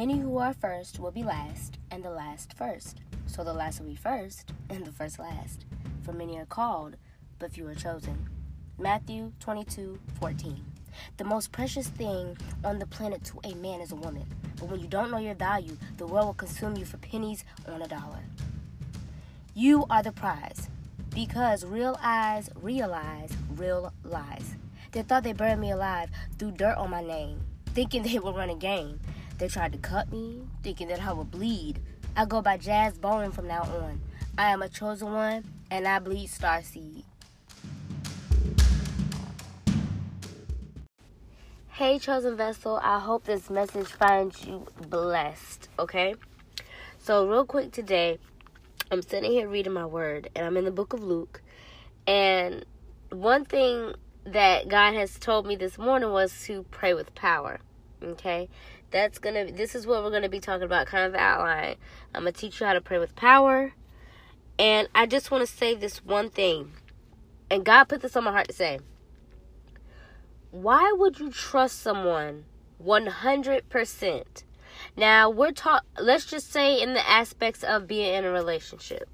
Many 0.00 0.18
who 0.18 0.38
are 0.38 0.54
first 0.54 0.98
will 0.98 1.10
be 1.10 1.22
last, 1.22 1.76
and 1.90 2.02
the 2.02 2.08
last 2.08 2.54
first. 2.56 3.02
So 3.26 3.44
the 3.44 3.52
last 3.52 3.80
will 3.80 3.88
be 3.88 3.96
first, 3.96 4.50
and 4.70 4.82
the 4.82 4.90
first 4.90 5.18
last. 5.18 5.66
For 6.04 6.14
many 6.14 6.38
are 6.38 6.46
called, 6.46 6.96
but 7.38 7.52
few 7.52 7.68
are 7.68 7.74
chosen. 7.74 8.26
Matthew 8.78 9.34
22 9.40 10.00
14. 10.18 10.64
The 11.18 11.24
most 11.24 11.52
precious 11.52 11.88
thing 11.88 12.38
on 12.64 12.78
the 12.78 12.86
planet 12.86 13.24
to 13.24 13.40
a 13.44 13.54
man 13.56 13.82
is 13.82 13.92
a 13.92 13.94
woman. 13.94 14.24
But 14.56 14.70
when 14.70 14.80
you 14.80 14.86
don't 14.86 15.10
know 15.10 15.18
your 15.18 15.34
value, 15.34 15.76
the 15.98 16.06
world 16.06 16.28
will 16.28 16.32
consume 16.32 16.78
you 16.78 16.86
for 16.86 16.96
pennies 16.96 17.44
on 17.68 17.82
a 17.82 17.86
dollar. 17.86 18.24
You 19.52 19.84
are 19.90 20.02
the 20.02 20.12
prize. 20.12 20.70
Because 21.10 21.62
real 21.62 21.98
eyes 22.02 22.48
realize 22.54 23.32
real 23.54 23.92
lies. 24.02 24.54
They 24.92 25.02
thought 25.02 25.24
they 25.24 25.34
buried 25.34 25.58
me 25.58 25.72
alive, 25.72 26.08
threw 26.38 26.52
dirt 26.52 26.78
on 26.78 26.88
my 26.88 27.02
name, 27.02 27.42
thinking 27.74 28.02
they 28.02 28.18
would 28.18 28.34
run 28.34 28.48
a 28.48 28.56
game. 28.56 28.98
They 29.40 29.48
tried 29.48 29.72
to 29.72 29.78
cut 29.78 30.12
me, 30.12 30.42
thinking 30.62 30.88
that 30.88 31.00
I 31.00 31.14
would 31.14 31.30
bleed. 31.30 31.80
I 32.14 32.26
go 32.26 32.42
by 32.42 32.58
JazzBone 32.58 33.32
from 33.32 33.48
now 33.48 33.62
on. 33.62 33.98
I 34.36 34.50
am 34.50 34.60
a 34.60 34.68
chosen 34.68 35.14
one, 35.14 35.44
and 35.70 35.88
I 35.88 35.98
bleed 35.98 36.28
starseed. 36.28 37.04
Hey, 41.70 41.98
chosen 41.98 42.36
vessel, 42.36 42.80
I 42.82 42.98
hope 42.98 43.24
this 43.24 43.48
message 43.48 43.86
finds 43.86 44.44
you 44.44 44.66
blessed, 44.90 45.70
okay? 45.78 46.16
So, 46.98 47.26
real 47.26 47.46
quick 47.46 47.72
today, 47.72 48.18
I'm 48.90 49.00
sitting 49.00 49.30
here 49.30 49.48
reading 49.48 49.72
my 49.72 49.86
word, 49.86 50.28
and 50.36 50.44
I'm 50.44 50.58
in 50.58 50.66
the 50.66 50.70
book 50.70 50.92
of 50.92 51.02
Luke. 51.02 51.40
And 52.06 52.66
one 53.08 53.46
thing 53.46 53.94
that 54.24 54.68
God 54.68 54.92
has 54.92 55.18
told 55.18 55.46
me 55.46 55.56
this 55.56 55.78
morning 55.78 56.10
was 56.10 56.42
to 56.44 56.64
pray 56.64 56.92
with 56.92 57.14
power, 57.14 57.60
okay? 58.02 58.50
That's 58.90 59.18
gonna, 59.18 59.52
this 59.52 59.74
is 59.74 59.86
what 59.86 60.02
we're 60.02 60.10
gonna 60.10 60.28
be 60.28 60.40
talking 60.40 60.64
about, 60.64 60.86
kind 60.86 61.04
of 61.04 61.14
outline. 61.14 61.76
I'm 62.14 62.22
gonna 62.22 62.32
teach 62.32 62.60
you 62.60 62.66
how 62.66 62.72
to 62.72 62.80
pray 62.80 62.98
with 62.98 63.14
power. 63.14 63.72
And 64.58 64.88
I 64.94 65.06
just 65.06 65.30
wanna 65.30 65.46
say 65.46 65.74
this 65.74 66.04
one 66.04 66.30
thing, 66.30 66.72
and 67.50 67.64
God 67.64 67.84
put 67.84 68.02
this 68.02 68.16
on 68.16 68.24
my 68.24 68.32
heart 68.32 68.48
to 68.48 68.54
say 68.54 68.80
why 70.50 70.92
would 70.96 71.20
you 71.20 71.30
trust 71.30 71.80
someone 71.80 72.44
100%? 72.84 74.24
Now, 74.96 75.30
we're 75.30 75.52
talk 75.52 75.84
let's 75.98 76.26
just 76.26 76.52
say 76.52 76.80
in 76.80 76.94
the 76.94 77.08
aspects 77.08 77.62
of 77.62 77.86
being 77.86 78.14
in 78.14 78.24
a 78.24 78.30
relationship. 78.30 79.08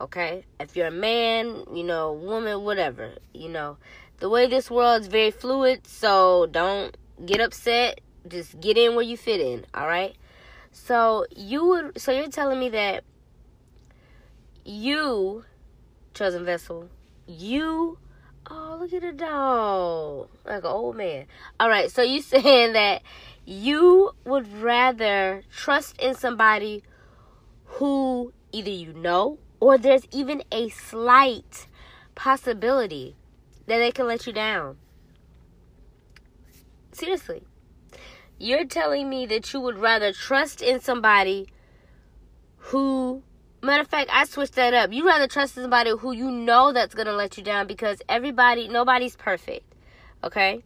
Okay? 0.00 0.44
If 0.58 0.76
you're 0.76 0.88
a 0.88 0.92
man, 0.92 1.64
you 1.72 1.84
know, 1.84 2.12
woman, 2.12 2.64
whatever, 2.64 3.14
you 3.32 3.48
know, 3.48 3.76
the 4.18 4.28
way 4.28 4.46
this 4.46 4.70
world 4.70 5.02
is 5.02 5.06
very 5.06 5.30
fluid, 5.30 5.86
so 5.86 6.46
don't 6.50 6.96
get 7.24 7.40
upset. 7.40 8.00
Just 8.28 8.60
get 8.60 8.76
in 8.76 8.94
where 8.94 9.04
you 9.04 9.16
fit 9.16 9.40
in, 9.40 9.64
all 9.74 9.86
right? 9.86 10.14
So, 10.72 11.26
you 11.34 11.64
would 11.66 12.00
so 12.00 12.12
you're 12.12 12.28
telling 12.28 12.60
me 12.60 12.68
that 12.70 13.04
you 14.64 15.44
chosen 16.14 16.44
vessel, 16.44 16.88
you 17.26 17.98
Oh, 18.52 18.78
look 18.80 18.92
at 18.92 19.02
the 19.02 19.12
dog. 19.12 20.28
Like 20.44 20.64
an 20.64 20.70
old 20.70 20.96
man. 20.96 21.26
All 21.60 21.68
right, 21.68 21.90
so 21.90 22.02
you 22.02 22.20
saying 22.22 22.72
that 22.72 23.02
you 23.44 24.12
would 24.24 24.52
rather 24.60 25.42
trust 25.54 26.00
in 26.00 26.14
somebody 26.14 26.82
who 27.64 28.32
either 28.52 28.70
you 28.70 28.92
know 28.92 29.38
or 29.60 29.78
there's 29.78 30.06
even 30.10 30.42
a 30.50 30.68
slight 30.70 31.68
possibility 32.14 33.14
that 33.66 33.78
they 33.78 33.92
can 33.92 34.06
let 34.06 34.26
you 34.26 34.32
down. 34.32 34.76
Seriously. 36.92 37.44
You're 38.42 38.64
telling 38.64 39.10
me 39.10 39.26
that 39.26 39.52
you 39.52 39.60
would 39.60 39.78
rather 39.78 40.14
trust 40.14 40.62
in 40.62 40.80
somebody 40.80 41.46
who 42.56 43.22
Matter 43.62 43.82
of 43.82 43.88
fact, 43.88 44.08
I 44.10 44.24
switched 44.24 44.54
that 44.54 44.72
up. 44.72 44.90
You 44.90 45.06
rather 45.06 45.26
trust 45.26 45.54
somebody 45.54 45.90
who 45.90 46.12
you 46.12 46.30
know 46.30 46.72
that's 46.72 46.94
gonna 46.94 47.12
let 47.12 47.36
you 47.36 47.44
down 47.44 47.66
because 47.66 48.00
everybody, 48.08 48.68
nobody's 48.68 49.16
perfect. 49.16 49.74
Okay, 50.24 50.62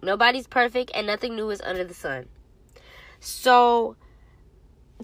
nobody's 0.00 0.46
perfect, 0.46 0.90
and 0.94 1.06
nothing 1.06 1.36
new 1.36 1.50
is 1.50 1.60
under 1.60 1.84
the 1.84 1.92
sun. 1.92 2.26
So, 3.20 3.96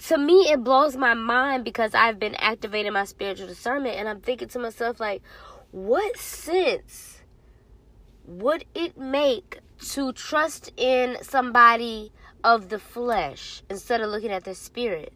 to 0.04 0.16
me, 0.16 0.50
it 0.50 0.64
blows 0.64 0.96
my 0.96 1.12
mind 1.12 1.62
because 1.62 1.94
I've 1.94 2.18
been 2.18 2.34
activating 2.36 2.94
my 2.94 3.04
spiritual 3.04 3.48
discernment, 3.48 3.96
and 3.96 4.08
I'm 4.08 4.20
thinking 4.20 4.48
to 4.48 4.58
myself, 4.58 4.98
like, 4.98 5.20
what 5.72 6.16
sense 6.16 7.20
would 8.24 8.64
it 8.74 8.96
make 8.96 9.58
to 9.80 10.12
trust 10.12 10.72
in 10.76 11.18
somebody 11.22 12.12
of 12.44 12.68
the 12.68 12.78
flesh 12.78 13.62
instead 13.68 14.00
of 14.00 14.10
looking 14.10 14.30
at 14.30 14.44
their 14.44 14.54
spirit? 14.54 15.12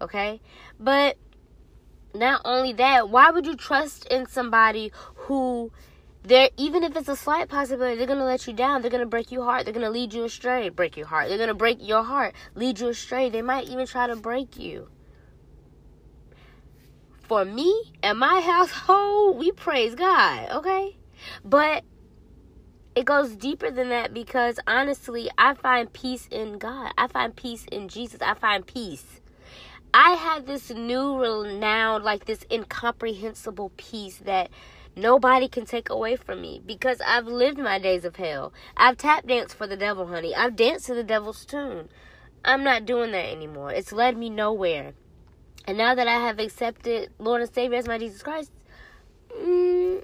Okay, 0.00 0.40
but 0.78 1.16
not 2.14 2.42
only 2.44 2.72
that, 2.74 3.08
why 3.08 3.30
would 3.30 3.46
you 3.46 3.56
trust 3.56 4.06
in 4.06 4.26
somebody 4.26 4.92
who 5.14 5.72
they're 6.22 6.50
even 6.56 6.82
if 6.82 6.96
it's 6.96 7.08
a 7.08 7.16
slight 7.16 7.48
possibility, 7.48 7.96
they're 7.96 8.06
gonna 8.06 8.24
let 8.24 8.46
you 8.46 8.54
down. 8.54 8.80
They're 8.80 8.90
gonna 8.90 9.04
break 9.04 9.30
your 9.30 9.44
heart. 9.44 9.64
They're 9.64 9.74
gonna 9.74 9.90
lead 9.90 10.14
you 10.14 10.24
astray. 10.24 10.70
Break 10.70 10.96
your 10.96 11.06
heart. 11.06 11.28
They're 11.28 11.38
gonna 11.38 11.54
break 11.54 11.86
your 11.86 12.02
heart, 12.02 12.34
lead 12.54 12.80
you 12.80 12.88
astray. 12.88 13.28
They 13.28 13.42
might 13.42 13.68
even 13.68 13.86
try 13.86 14.06
to 14.06 14.16
break 14.16 14.58
you. 14.58 14.88
For 17.28 17.44
me 17.44 17.92
and 18.02 18.18
my 18.18 18.40
household, 18.44 19.38
we 19.38 19.52
praise 19.52 19.94
God, 19.94 20.50
okay? 20.50 20.96
But 21.44 21.84
it 22.94 23.04
goes 23.04 23.34
deeper 23.36 23.70
than 23.70 23.88
that 23.90 24.14
because 24.14 24.58
honestly, 24.66 25.30
I 25.36 25.54
find 25.54 25.92
peace 25.92 26.28
in 26.30 26.58
God. 26.58 26.92
I 26.96 27.08
find 27.08 27.34
peace 27.34 27.66
in 27.70 27.88
Jesus. 27.88 28.20
I 28.22 28.34
find 28.34 28.66
peace 28.66 29.20
I 29.96 30.14
have 30.14 30.46
this 30.46 30.70
new 30.70 31.20
renowned, 31.20 32.02
like 32.02 32.24
this 32.24 32.44
incomprehensible 32.50 33.70
peace 33.76 34.16
that 34.24 34.50
nobody 34.96 35.46
can 35.46 35.66
take 35.66 35.88
away 35.88 36.16
from 36.16 36.40
me 36.40 36.60
because 36.66 37.00
I've 37.00 37.28
lived 37.28 37.58
my 37.58 37.78
days 37.78 38.04
of 38.04 38.16
hell. 38.16 38.52
I've 38.76 38.96
tap 38.96 39.24
danced 39.24 39.54
for 39.54 39.68
the 39.68 39.76
devil, 39.76 40.08
honey. 40.08 40.34
I've 40.34 40.56
danced 40.56 40.86
to 40.86 40.94
the 40.94 41.04
devil's 41.04 41.44
tune. 41.44 41.90
I'm 42.44 42.64
not 42.64 42.86
doing 42.86 43.12
that 43.12 43.26
anymore. 43.26 43.70
It's 43.70 43.92
led 43.92 44.16
me 44.16 44.30
nowhere. 44.30 44.94
And 45.64 45.78
now 45.78 45.94
that 45.94 46.08
I 46.08 46.18
have 46.18 46.40
accepted 46.40 47.12
Lord 47.20 47.42
and 47.42 47.54
Savior 47.54 47.78
as 47.78 47.86
my 47.86 47.96
Jesus 47.96 48.24
Christ, 48.24 48.50
mm, 49.32 50.02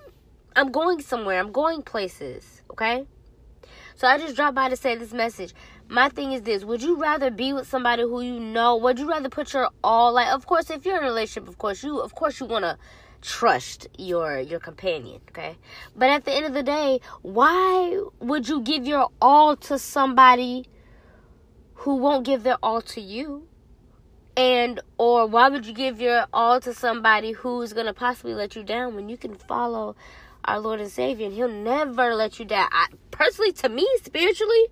I'm 0.54 0.70
going 0.70 1.00
somewhere. 1.00 1.40
I'm 1.40 1.50
going 1.50 1.82
places. 1.82 2.59
Okay? 2.70 3.06
So 4.00 4.06
I 4.06 4.16
just 4.16 4.34
dropped 4.34 4.54
by 4.54 4.70
to 4.70 4.76
say 4.76 4.96
this 4.96 5.12
message. 5.12 5.52
My 5.88 6.08
thing 6.08 6.32
is 6.32 6.40
this. 6.42 6.64
Would 6.64 6.82
you 6.82 6.96
rather 6.96 7.30
be 7.30 7.52
with 7.52 7.68
somebody 7.68 8.02
who 8.02 8.22
you 8.22 8.40
know? 8.40 8.76
Would 8.76 8.98
you 8.98 9.06
rather 9.06 9.28
put 9.28 9.52
your 9.52 9.68
all 9.84 10.14
like 10.14 10.28
of 10.28 10.46
course 10.46 10.70
if 10.70 10.86
you're 10.86 10.96
in 10.96 11.04
a 11.04 11.06
relationship 11.06 11.48
of 11.48 11.58
course 11.58 11.82
you 11.82 12.00
of 12.00 12.14
course 12.14 12.40
you 12.40 12.46
want 12.46 12.64
to 12.64 12.78
trust 13.20 13.88
your 13.98 14.38
your 14.38 14.58
companion 14.58 15.20
okay? 15.28 15.56
But 15.94 16.08
at 16.08 16.24
the 16.24 16.32
end 16.32 16.46
of 16.46 16.54
the 16.54 16.62
day 16.62 17.00
why 17.20 18.00
would 18.20 18.48
you 18.48 18.62
give 18.62 18.86
your 18.86 19.10
all 19.20 19.56
to 19.56 19.78
somebody 19.78 20.66
who 21.74 21.96
won't 21.96 22.24
give 22.24 22.42
their 22.42 22.58
all 22.62 22.80
to 22.82 23.00
you? 23.02 23.46
And 24.36 24.80
or 24.96 25.26
why 25.26 25.50
would 25.50 25.66
you 25.66 25.74
give 25.74 26.00
your 26.00 26.26
all 26.32 26.60
to 26.60 26.72
somebody 26.72 27.32
who's 27.32 27.74
to 27.74 27.92
possibly 27.92 28.32
let 28.32 28.56
you 28.56 28.62
down 28.62 28.94
when 28.94 29.10
you 29.10 29.18
can 29.18 29.34
follow 29.34 29.96
our 30.44 30.58
lord 30.60 30.80
and 30.80 30.90
savior 30.90 31.26
and 31.26 31.34
he'll 31.34 31.48
never 31.48 32.14
let 32.14 32.38
you 32.38 32.44
down 32.44 32.68
I, 32.72 32.86
personally 33.10 33.52
to 33.52 33.68
me 33.68 33.86
spiritually 34.02 34.66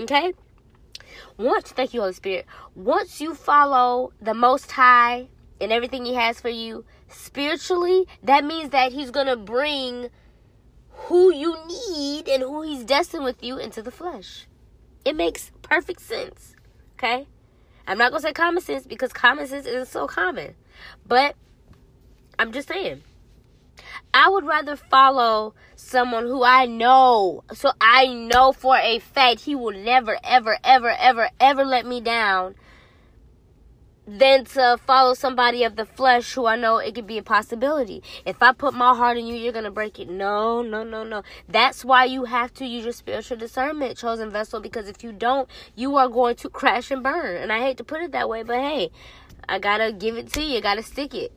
okay 0.00 0.32
once, 1.36 1.72
thank 1.72 1.92
you, 1.92 2.00
Holy 2.00 2.12
Spirit, 2.12 2.46
once 2.74 3.20
you 3.20 3.34
follow 3.34 4.12
the 4.20 4.34
Most 4.34 4.72
High 4.72 5.28
and 5.60 5.72
everything 5.72 6.04
He 6.04 6.14
has 6.14 6.40
for 6.40 6.48
you 6.48 6.84
spiritually, 7.08 8.06
that 8.22 8.44
means 8.44 8.70
that 8.70 8.92
He's 8.92 9.10
going 9.10 9.26
to 9.26 9.36
bring 9.36 10.08
who 10.90 11.32
you 11.32 11.56
need 11.66 12.28
and 12.28 12.42
who 12.42 12.62
He's 12.62 12.84
destined 12.84 13.24
with 13.24 13.42
you 13.42 13.58
into 13.58 13.82
the 13.82 13.90
flesh. 13.90 14.46
It 15.04 15.14
makes 15.14 15.52
perfect 15.62 16.00
sense. 16.00 16.54
Okay? 16.94 17.26
I'm 17.86 17.98
not 17.98 18.10
going 18.10 18.22
to 18.22 18.28
say 18.28 18.32
common 18.32 18.62
sense 18.62 18.86
because 18.86 19.12
common 19.12 19.46
sense 19.46 19.66
isn't 19.66 19.88
so 19.88 20.06
common. 20.06 20.54
But 21.06 21.36
I'm 22.38 22.52
just 22.52 22.68
saying. 22.68 23.02
I 24.18 24.30
would 24.30 24.46
rather 24.46 24.76
follow 24.76 25.54
someone 25.74 26.24
who 26.24 26.42
I 26.42 26.64
know. 26.64 27.44
So 27.52 27.72
I 27.78 28.06
know 28.06 28.52
for 28.52 28.74
a 28.78 28.98
fact 28.98 29.42
he 29.42 29.54
will 29.54 29.78
never, 29.78 30.16
ever, 30.24 30.56
ever, 30.64 30.90
ever, 30.98 31.28
ever 31.38 31.64
let 31.66 31.84
me 31.84 32.00
down 32.00 32.54
than 34.06 34.46
to 34.46 34.78
follow 34.86 35.12
somebody 35.12 35.64
of 35.64 35.76
the 35.76 35.84
flesh 35.84 36.32
who 36.32 36.46
I 36.46 36.56
know 36.56 36.78
it 36.78 36.94
could 36.94 37.06
be 37.06 37.18
a 37.18 37.22
possibility. 37.22 38.02
If 38.24 38.42
I 38.42 38.54
put 38.54 38.72
my 38.72 38.96
heart 38.96 39.18
in 39.18 39.26
you, 39.26 39.34
you're 39.34 39.52
to 39.52 39.70
break 39.70 39.98
it. 39.98 40.08
No, 40.08 40.62
no, 40.62 40.82
no, 40.82 41.04
no. 41.04 41.22
That's 41.46 41.84
why 41.84 42.06
you 42.06 42.24
have 42.24 42.54
to 42.54 42.64
use 42.64 42.84
your 42.84 42.94
spiritual 42.94 43.36
discernment, 43.36 43.98
chosen 43.98 44.30
vessel, 44.30 44.60
because 44.60 44.88
if 44.88 45.04
you 45.04 45.12
don't, 45.12 45.46
you 45.74 45.96
are 45.96 46.08
going 46.08 46.36
to 46.36 46.48
crash 46.48 46.90
and 46.90 47.02
burn. 47.02 47.36
And 47.36 47.52
I 47.52 47.60
hate 47.60 47.76
to 47.76 47.84
put 47.84 48.00
it 48.00 48.12
that 48.12 48.30
way, 48.30 48.42
but 48.42 48.56
hey, 48.56 48.92
I 49.46 49.58
got 49.58 49.76
to 49.76 49.92
give 49.92 50.16
it 50.16 50.32
to 50.32 50.42
you. 50.42 50.56
I 50.56 50.60
got 50.62 50.76
to 50.76 50.82
stick 50.82 51.14
it. 51.14 51.32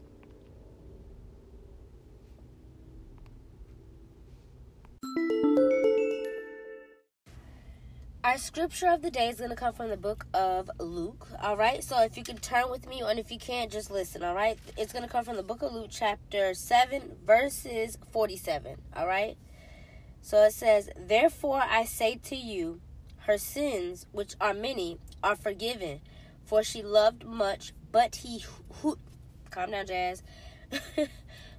Our 8.21 8.37
scripture 8.37 8.87
of 8.87 9.01
the 9.01 9.11
day 9.11 9.29
is 9.29 9.37
going 9.37 9.49
to 9.49 9.55
come 9.55 9.73
from 9.73 9.87
the 9.87 9.95
book 9.95 10.27
of 10.33 10.69
Luke. 10.77 11.25
All 11.41 11.55
right. 11.55 11.81
So 11.81 12.01
if 12.03 12.17
you 12.17 12.23
can 12.23 12.37
turn 12.37 12.69
with 12.69 12.85
me, 12.85 13.01
and 13.01 13.17
if 13.17 13.31
you 13.31 13.39
can't, 13.39 13.71
just 13.71 13.89
listen. 13.89 14.23
All 14.23 14.35
right. 14.35 14.59
It's 14.77 14.91
going 14.91 15.05
to 15.05 15.09
come 15.09 15.23
from 15.23 15.37
the 15.37 15.43
book 15.43 15.61
of 15.61 15.71
Luke, 15.71 15.87
chapter 15.89 16.53
7, 16.53 17.15
verses 17.25 17.97
47. 18.11 18.75
All 18.93 19.07
right. 19.07 19.37
So 20.21 20.43
it 20.43 20.51
says, 20.51 20.89
Therefore 20.97 21.63
I 21.65 21.85
say 21.85 22.15
to 22.25 22.35
you, 22.35 22.81
her 23.19 23.37
sins, 23.37 24.05
which 24.11 24.35
are 24.41 24.53
many, 24.53 24.97
are 25.23 25.37
forgiven, 25.37 26.01
for 26.43 26.61
she 26.61 26.81
loved 26.81 27.25
much, 27.25 27.71
but 27.93 28.17
he 28.17 28.43
who. 28.81 28.97
Calm 29.49 29.71
down, 29.71 29.87
Jazz. 29.87 30.23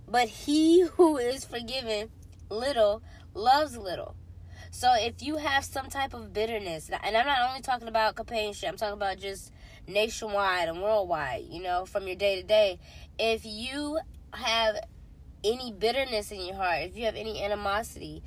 but 0.06 0.28
he 0.28 0.82
who 0.82 1.16
is 1.16 1.42
forgiven 1.42 2.10
little 2.50 3.02
loves 3.32 3.78
little. 3.78 4.14
So 4.70 4.93
if 4.94 5.22
you 5.22 5.37
have 5.37 5.64
some 5.64 5.88
type 5.88 6.14
of 6.14 6.32
bitterness, 6.32 6.90
and 6.90 7.17
I'm 7.17 7.26
not 7.26 7.49
only 7.49 7.61
talking 7.61 7.88
about 7.88 8.14
companionship, 8.14 8.69
I'm 8.69 8.76
talking 8.76 8.94
about 8.94 9.19
just 9.19 9.52
nationwide 9.88 10.69
and 10.69 10.81
worldwide, 10.81 11.44
you 11.50 11.62
know, 11.62 11.84
from 11.87 12.06
your 12.06 12.17
day 12.17 12.40
to 12.40 12.46
day. 12.46 12.78
If 13.19 13.44
you 13.44 13.99
have 14.32 14.76
any 15.43 15.72
bitterness 15.72 16.31
in 16.31 16.40
your 16.43 16.55
heart, 16.55 16.82
if 16.82 16.96
you 16.96 17.05
have 17.06 17.17
any 17.17 17.43
animosity, 17.43 18.22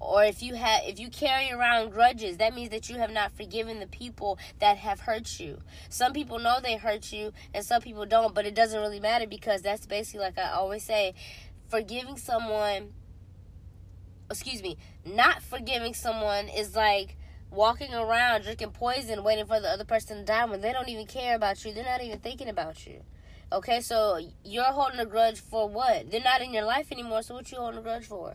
or 0.00 0.24
if 0.24 0.42
you 0.42 0.54
have 0.54 0.82
if 0.84 0.98
you 0.98 1.08
carry 1.08 1.50
around 1.52 1.90
grudges 1.90 2.36
that 2.38 2.54
means 2.54 2.70
that 2.70 2.90
you 2.90 2.96
have 2.96 3.10
not 3.10 3.32
forgiven 3.32 3.80
the 3.80 3.86
people 3.86 4.38
that 4.58 4.76
have 4.76 5.00
hurt 5.00 5.38
you 5.40 5.58
some 5.88 6.12
people 6.12 6.38
know 6.38 6.58
they 6.62 6.76
hurt 6.76 7.12
you 7.12 7.32
and 7.54 7.64
some 7.64 7.80
people 7.80 8.04
don't 8.04 8.34
but 8.34 8.44
it 8.44 8.54
doesn't 8.54 8.80
really 8.80 9.00
matter 9.00 9.26
because 9.26 9.62
that's 9.62 9.86
basically 9.86 10.20
like 10.20 10.36
i 10.36 10.50
always 10.50 10.82
say 10.82 11.14
forgiving 11.68 12.16
someone 12.16 12.92
excuse 14.34 14.62
me, 14.62 14.76
not 15.06 15.42
forgiving 15.42 15.94
someone 15.94 16.48
is 16.48 16.74
like 16.74 17.16
walking 17.52 17.94
around 17.94 18.42
drinking 18.42 18.72
poison, 18.72 19.22
waiting 19.22 19.46
for 19.46 19.60
the 19.60 19.68
other 19.68 19.84
person 19.84 20.18
to 20.18 20.24
die 20.24 20.44
when 20.44 20.60
they 20.60 20.72
don't 20.72 20.88
even 20.88 21.06
care 21.06 21.36
about 21.36 21.64
you. 21.64 21.72
They're 21.72 21.84
not 21.84 22.02
even 22.02 22.18
thinking 22.18 22.48
about 22.48 22.84
you. 22.84 23.00
Okay, 23.52 23.80
so 23.80 24.18
you're 24.44 24.64
holding 24.64 24.98
a 24.98 25.06
grudge 25.06 25.40
for 25.40 25.68
what? 25.68 26.10
They're 26.10 26.20
not 26.20 26.42
in 26.42 26.52
your 26.52 26.64
life 26.64 26.90
anymore, 26.90 27.22
so 27.22 27.34
what 27.34 27.52
you 27.52 27.58
holding 27.58 27.78
a 27.78 27.82
grudge 27.82 28.06
for? 28.06 28.34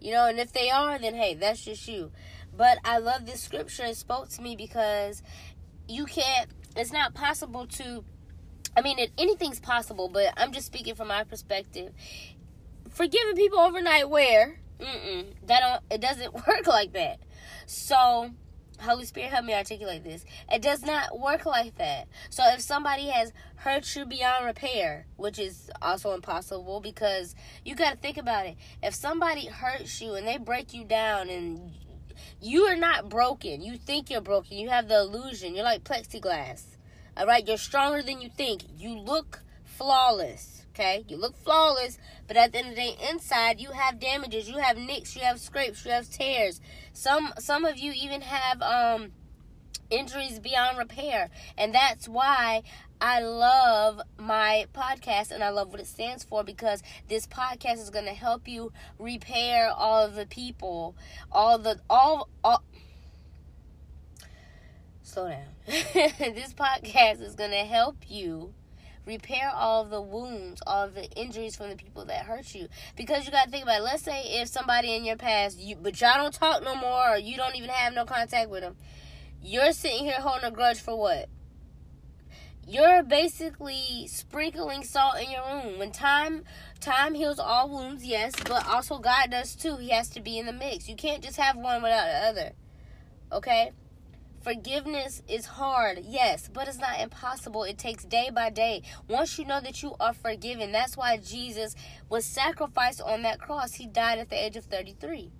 You 0.00 0.12
know, 0.12 0.26
and 0.26 0.38
if 0.38 0.52
they 0.52 0.68
are, 0.68 0.98
then 0.98 1.14
hey, 1.14 1.34
that's 1.34 1.64
just 1.64 1.88
you. 1.88 2.12
But 2.54 2.78
I 2.84 2.98
love 2.98 3.24
this 3.24 3.42
scripture. 3.42 3.84
It 3.84 3.96
spoke 3.96 4.28
to 4.30 4.42
me 4.42 4.54
because 4.54 5.22
you 5.88 6.04
can't, 6.04 6.50
it's 6.76 6.92
not 6.92 7.14
possible 7.14 7.66
to, 7.66 8.04
I 8.76 8.82
mean, 8.82 8.98
it, 8.98 9.12
anything's 9.16 9.60
possible, 9.60 10.10
but 10.10 10.34
I'm 10.36 10.52
just 10.52 10.66
speaking 10.66 10.94
from 10.94 11.08
my 11.08 11.24
perspective. 11.24 11.94
Forgiving 12.90 13.36
people 13.36 13.60
overnight 13.60 14.10
where 14.10 14.60
Mm-mm. 14.80 15.26
That 15.46 15.60
don't. 15.60 15.82
It 15.90 16.00
doesn't 16.00 16.34
work 16.46 16.66
like 16.66 16.92
that. 16.92 17.18
So, 17.66 18.30
Holy 18.80 19.04
Spirit, 19.04 19.30
help 19.30 19.44
me 19.44 19.54
articulate 19.54 20.04
this. 20.04 20.24
It 20.50 20.62
does 20.62 20.82
not 20.82 21.18
work 21.18 21.46
like 21.46 21.76
that. 21.78 22.08
So, 22.30 22.44
if 22.52 22.60
somebody 22.60 23.08
has 23.08 23.32
hurt 23.56 23.96
you 23.96 24.06
beyond 24.06 24.46
repair, 24.46 25.06
which 25.16 25.38
is 25.38 25.70
also 25.82 26.14
impossible 26.14 26.80
because 26.80 27.34
you 27.64 27.74
got 27.74 27.90
to 27.90 27.96
think 27.96 28.16
about 28.16 28.46
it. 28.46 28.56
If 28.82 28.94
somebody 28.94 29.46
hurts 29.46 30.00
you 30.00 30.14
and 30.14 30.26
they 30.26 30.38
break 30.38 30.72
you 30.72 30.84
down 30.84 31.28
and 31.28 31.72
you 32.40 32.64
are 32.64 32.76
not 32.76 33.08
broken, 33.08 33.62
you 33.62 33.76
think 33.76 34.10
you're 34.10 34.20
broken, 34.20 34.56
you 34.56 34.68
have 34.68 34.88
the 34.88 35.00
illusion, 35.00 35.54
you're 35.54 35.64
like 35.64 35.82
plexiglass. 35.82 36.64
All 37.16 37.26
right, 37.26 37.46
you're 37.46 37.56
stronger 37.56 38.00
than 38.00 38.20
you 38.20 38.28
think. 38.28 38.62
You 38.76 38.96
look 38.96 39.42
flawless 39.64 40.64
Okay, 40.78 41.04
you 41.08 41.16
look 41.16 41.36
flawless, 41.36 41.98
but 42.28 42.36
at 42.36 42.52
the 42.52 42.58
end 42.58 42.68
of 42.68 42.76
the 42.76 42.82
day, 42.82 42.96
inside 43.10 43.58
you 43.58 43.72
have 43.72 43.98
damages, 43.98 44.48
you 44.48 44.58
have 44.58 44.76
nicks, 44.76 45.16
you 45.16 45.22
have 45.22 45.40
scrapes, 45.40 45.84
you 45.84 45.90
have 45.90 46.08
tears. 46.08 46.60
Some 46.92 47.32
some 47.40 47.64
of 47.64 47.78
you 47.78 47.90
even 47.96 48.20
have 48.20 48.62
um 48.62 49.10
injuries 49.90 50.38
beyond 50.38 50.78
repair, 50.78 51.30
and 51.56 51.74
that's 51.74 52.08
why 52.08 52.62
I 53.00 53.22
love 53.22 54.00
my 54.20 54.66
podcast 54.72 55.32
and 55.32 55.42
I 55.42 55.48
love 55.48 55.72
what 55.72 55.80
it 55.80 55.88
stands 55.88 56.22
for 56.22 56.44
because 56.44 56.80
this 57.08 57.26
podcast 57.26 57.78
is 57.82 57.90
going 57.90 58.04
to 58.04 58.14
help 58.14 58.46
you 58.46 58.70
repair 59.00 59.72
all 59.72 60.04
of 60.04 60.14
the 60.14 60.26
people, 60.26 60.94
all 61.32 61.58
the 61.58 61.80
all 61.90 62.28
all 62.44 62.62
slow 65.02 65.28
down. 65.28 65.42
this 65.66 66.54
podcast 66.54 67.20
is 67.20 67.34
going 67.34 67.50
to 67.50 67.64
help 67.64 67.96
you 68.08 68.54
repair 69.08 69.50
all 69.52 69.84
the 69.84 70.00
wounds, 70.00 70.62
all 70.66 70.86
the 70.86 71.10
injuries 71.12 71.56
from 71.56 71.70
the 71.70 71.76
people 71.76 72.04
that 72.04 72.26
hurt 72.26 72.54
you. 72.54 72.68
Because 72.96 73.24
you 73.24 73.32
got 73.32 73.46
to 73.46 73.50
think 73.50 73.64
about 73.64 73.80
it. 73.80 73.84
Let's 73.84 74.02
say 74.02 74.40
if 74.40 74.48
somebody 74.48 74.94
in 74.94 75.04
your 75.04 75.16
past, 75.16 75.58
you 75.58 75.74
but 75.74 76.00
y'all 76.00 76.16
don't 76.16 76.34
talk 76.34 76.62
no 76.62 76.76
more, 76.76 77.14
or 77.14 77.16
you 77.16 77.36
don't 77.36 77.56
even 77.56 77.70
have 77.70 77.94
no 77.94 78.04
contact 78.04 78.50
with 78.50 78.60
them. 78.60 78.76
You're 79.42 79.72
sitting 79.72 80.04
here 80.04 80.20
holding 80.20 80.44
a 80.44 80.50
grudge 80.50 80.80
for 80.80 80.96
what? 80.96 81.28
You're 82.66 83.02
basically 83.02 84.06
sprinkling 84.08 84.84
salt 84.84 85.16
in 85.22 85.30
your 85.30 85.42
wound. 85.42 85.78
When 85.78 85.90
time 85.90 86.44
time 86.80 87.14
heals 87.14 87.38
all 87.38 87.70
wounds, 87.70 88.04
yes, 88.04 88.34
but 88.44 88.68
also 88.68 88.98
God 88.98 89.30
does 89.30 89.56
too. 89.56 89.76
He 89.76 89.88
has 89.88 90.10
to 90.10 90.20
be 90.20 90.38
in 90.38 90.44
the 90.44 90.52
mix. 90.52 90.86
You 90.86 90.94
can't 90.94 91.24
just 91.24 91.38
have 91.38 91.56
one 91.56 91.82
without 91.82 92.04
the 92.04 92.28
other. 92.28 92.52
Okay? 93.32 93.72
Forgiveness 94.42 95.22
is 95.28 95.46
hard, 95.46 95.98
yes, 96.04 96.48
but 96.52 96.68
it's 96.68 96.78
not 96.78 97.00
impossible. 97.00 97.64
It 97.64 97.76
takes 97.76 98.04
day 98.04 98.30
by 98.32 98.50
day. 98.50 98.82
Once 99.08 99.38
you 99.38 99.44
know 99.44 99.60
that 99.60 99.82
you 99.82 99.94
are 99.98 100.14
forgiven, 100.14 100.70
that's 100.70 100.96
why 100.96 101.16
Jesus 101.16 101.74
was 102.08 102.24
sacrificed 102.24 103.00
on 103.00 103.22
that 103.22 103.40
cross. 103.40 103.74
He 103.74 103.86
died 103.86 104.18
at 104.18 104.30
the 104.30 104.42
age 104.42 104.56
of 104.56 104.64
33. 104.66 105.32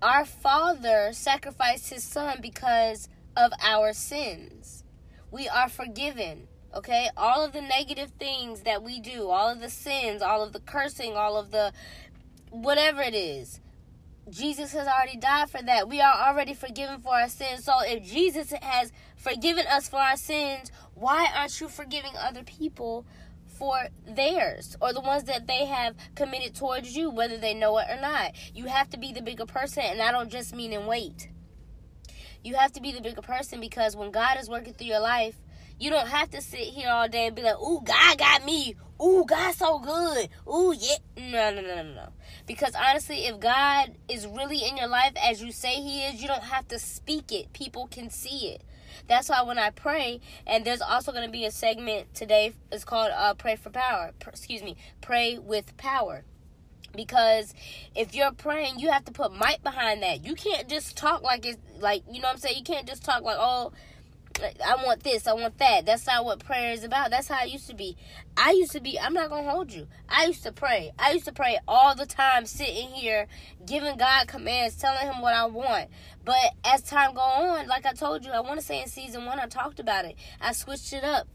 Our 0.00 0.24
Father 0.24 1.10
sacrificed 1.12 1.90
His 1.90 2.04
Son 2.04 2.38
because 2.40 3.08
of 3.36 3.52
our 3.60 3.92
sins. 3.92 4.84
We 5.30 5.48
are 5.48 5.68
forgiven. 5.68 6.48
Okay? 6.74 7.10
All 7.16 7.44
of 7.44 7.52
the 7.52 7.62
negative 7.62 8.12
things 8.18 8.62
that 8.62 8.82
we 8.82 9.00
do, 9.00 9.28
all 9.28 9.50
of 9.50 9.60
the 9.60 9.70
sins, 9.70 10.22
all 10.22 10.42
of 10.42 10.52
the 10.52 10.60
cursing, 10.60 11.16
all 11.16 11.36
of 11.36 11.50
the 11.50 11.72
whatever 12.50 13.02
it 13.02 13.14
is 13.14 13.60
Jesus 14.30 14.72
has 14.72 14.86
already 14.86 15.16
died 15.16 15.50
for 15.50 15.62
that. 15.62 15.88
We 15.88 16.00
are 16.00 16.28
already 16.28 16.54
forgiven 16.54 17.00
for 17.00 17.14
our 17.14 17.28
sins. 17.28 17.64
So 17.64 17.74
if 17.80 18.04
Jesus 18.04 18.52
has 18.62 18.92
forgiven 19.16 19.66
us 19.66 19.88
for 19.88 19.98
our 19.98 20.16
sins, 20.16 20.70
why 20.94 21.28
aren't 21.34 21.60
you 21.60 21.68
forgiving 21.68 22.12
other 22.18 22.42
people 22.42 23.06
for 23.46 23.88
theirs 24.06 24.76
or 24.80 24.92
the 24.92 25.00
ones 25.00 25.24
that 25.24 25.46
they 25.46 25.66
have 25.66 25.96
committed 26.14 26.54
towards 26.54 26.96
you, 26.96 27.10
whether 27.10 27.36
they 27.36 27.54
know 27.54 27.78
it 27.78 27.86
or 27.88 28.00
not? 28.00 28.32
You 28.54 28.66
have 28.66 28.90
to 28.90 28.98
be 28.98 29.12
the 29.12 29.22
bigger 29.22 29.46
person, 29.46 29.82
and 29.84 30.02
I 30.02 30.12
don't 30.12 30.30
just 30.30 30.54
mean 30.54 30.72
in 30.72 30.86
weight. 30.86 31.28
You 32.44 32.54
have 32.54 32.72
to 32.72 32.80
be 32.80 32.92
the 32.92 33.00
bigger 33.00 33.22
person 33.22 33.60
because 33.60 33.96
when 33.96 34.10
God 34.10 34.38
is 34.38 34.48
working 34.48 34.74
through 34.74 34.86
your 34.86 35.00
life, 35.00 35.36
you 35.80 35.90
don't 35.90 36.08
have 36.08 36.30
to 36.30 36.40
sit 36.40 36.60
here 36.60 36.88
all 36.88 37.08
day 37.08 37.26
and 37.26 37.36
be 37.36 37.42
like, 37.42 37.60
"Ooh, 37.60 37.80
God 37.82 38.18
got 38.18 38.44
me. 38.44 38.76
Ooh, 39.02 39.24
God's 39.26 39.58
so 39.58 39.78
good. 39.78 40.28
Ooh, 40.48 40.74
yeah." 40.76 40.96
No, 41.16 41.50
no, 41.54 41.60
no, 41.60 41.82
no, 41.82 41.94
no. 41.94 42.08
Because 42.46 42.74
honestly, 42.74 43.26
if 43.26 43.38
God 43.38 43.94
is 44.08 44.26
really 44.26 44.64
in 44.64 44.76
your 44.76 44.88
life 44.88 45.12
as 45.22 45.42
you 45.42 45.52
say 45.52 45.74
He 45.76 46.04
is, 46.04 46.20
you 46.20 46.28
don't 46.28 46.42
have 46.42 46.68
to 46.68 46.78
speak 46.78 47.32
it. 47.32 47.52
People 47.52 47.86
can 47.86 48.10
see 48.10 48.48
it. 48.48 48.62
That's 49.06 49.28
why 49.28 49.42
when 49.42 49.58
I 49.58 49.70
pray, 49.70 50.20
and 50.46 50.64
there's 50.64 50.80
also 50.80 51.12
going 51.12 51.24
to 51.24 51.30
be 51.30 51.44
a 51.44 51.50
segment 51.50 52.14
today. 52.14 52.54
It's 52.72 52.84
called 52.84 53.12
uh, 53.14 53.34
"Pray 53.34 53.56
for 53.56 53.70
Power." 53.70 54.12
excuse 54.26 54.62
me, 54.62 54.76
pray 55.00 55.38
with 55.38 55.76
power 55.76 56.24
because 56.96 57.54
if 57.94 58.14
you're 58.14 58.32
praying 58.32 58.78
you 58.78 58.90
have 58.90 59.04
to 59.04 59.12
put 59.12 59.32
might 59.32 59.62
behind 59.62 60.02
that 60.02 60.24
you 60.24 60.34
can't 60.34 60.68
just 60.68 60.96
talk 60.96 61.22
like 61.22 61.44
it's 61.44 61.58
like 61.80 62.02
you 62.10 62.20
know 62.20 62.28
what 62.28 62.34
i'm 62.34 62.40
saying 62.40 62.56
you 62.56 62.64
can't 62.64 62.88
just 62.88 63.04
talk 63.04 63.22
like 63.22 63.36
oh 63.38 63.72
I 64.40 64.76
want 64.84 65.02
this, 65.02 65.26
I 65.26 65.32
want 65.32 65.58
that. 65.58 65.86
That's 65.86 66.06
not 66.06 66.24
what 66.24 66.44
prayer 66.44 66.72
is 66.72 66.84
about. 66.84 67.10
That's 67.10 67.28
how 67.28 67.44
it 67.44 67.50
used 67.50 67.68
to 67.68 67.74
be. 67.74 67.96
I 68.36 68.52
used 68.52 68.72
to 68.72 68.80
be, 68.80 68.98
I'm 68.98 69.14
not 69.14 69.30
going 69.30 69.44
to 69.44 69.50
hold 69.50 69.72
you. 69.72 69.88
I 70.08 70.26
used 70.26 70.42
to 70.44 70.52
pray. 70.52 70.92
I 70.98 71.12
used 71.12 71.24
to 71.24 71.32
pray 71.32 71.58
all 71.66 71.94
the 71.94 72.06
time, 72.06 72.46
sitting 72.46 72.88
here, 72.88 73.26
giving 73.66 73.96
God 73.96 74.28
commands, 74.28 74.76
telling 74.76 75.06
Him 75.06 75.20
what 75.20 75.34
I 75.34 75.46
want. 75.46 75.88
But 76.24 76.54
as 76.64 76.82
time 76.82 77.14
go 77.14 77.20
on, 77.20 77.66
like 77.66 77.86
I 77.86 77.92
told 77.92 78.24
you, 78.24 78.30
I 78.30 78.40
want 78.40 78.60
to 78.60 78.66
say 78.66 78.80
in 78.82 78.88
season 78.88 79.24
one, 79.24 79.40
I 79.40 79.46
talked 79.46 79.80
about 79.80 80.04
it. 80.04 80.16
I 80.40 80.52
switched 80.52 80.92
it 80.92 81.04
up. 81.04 81.26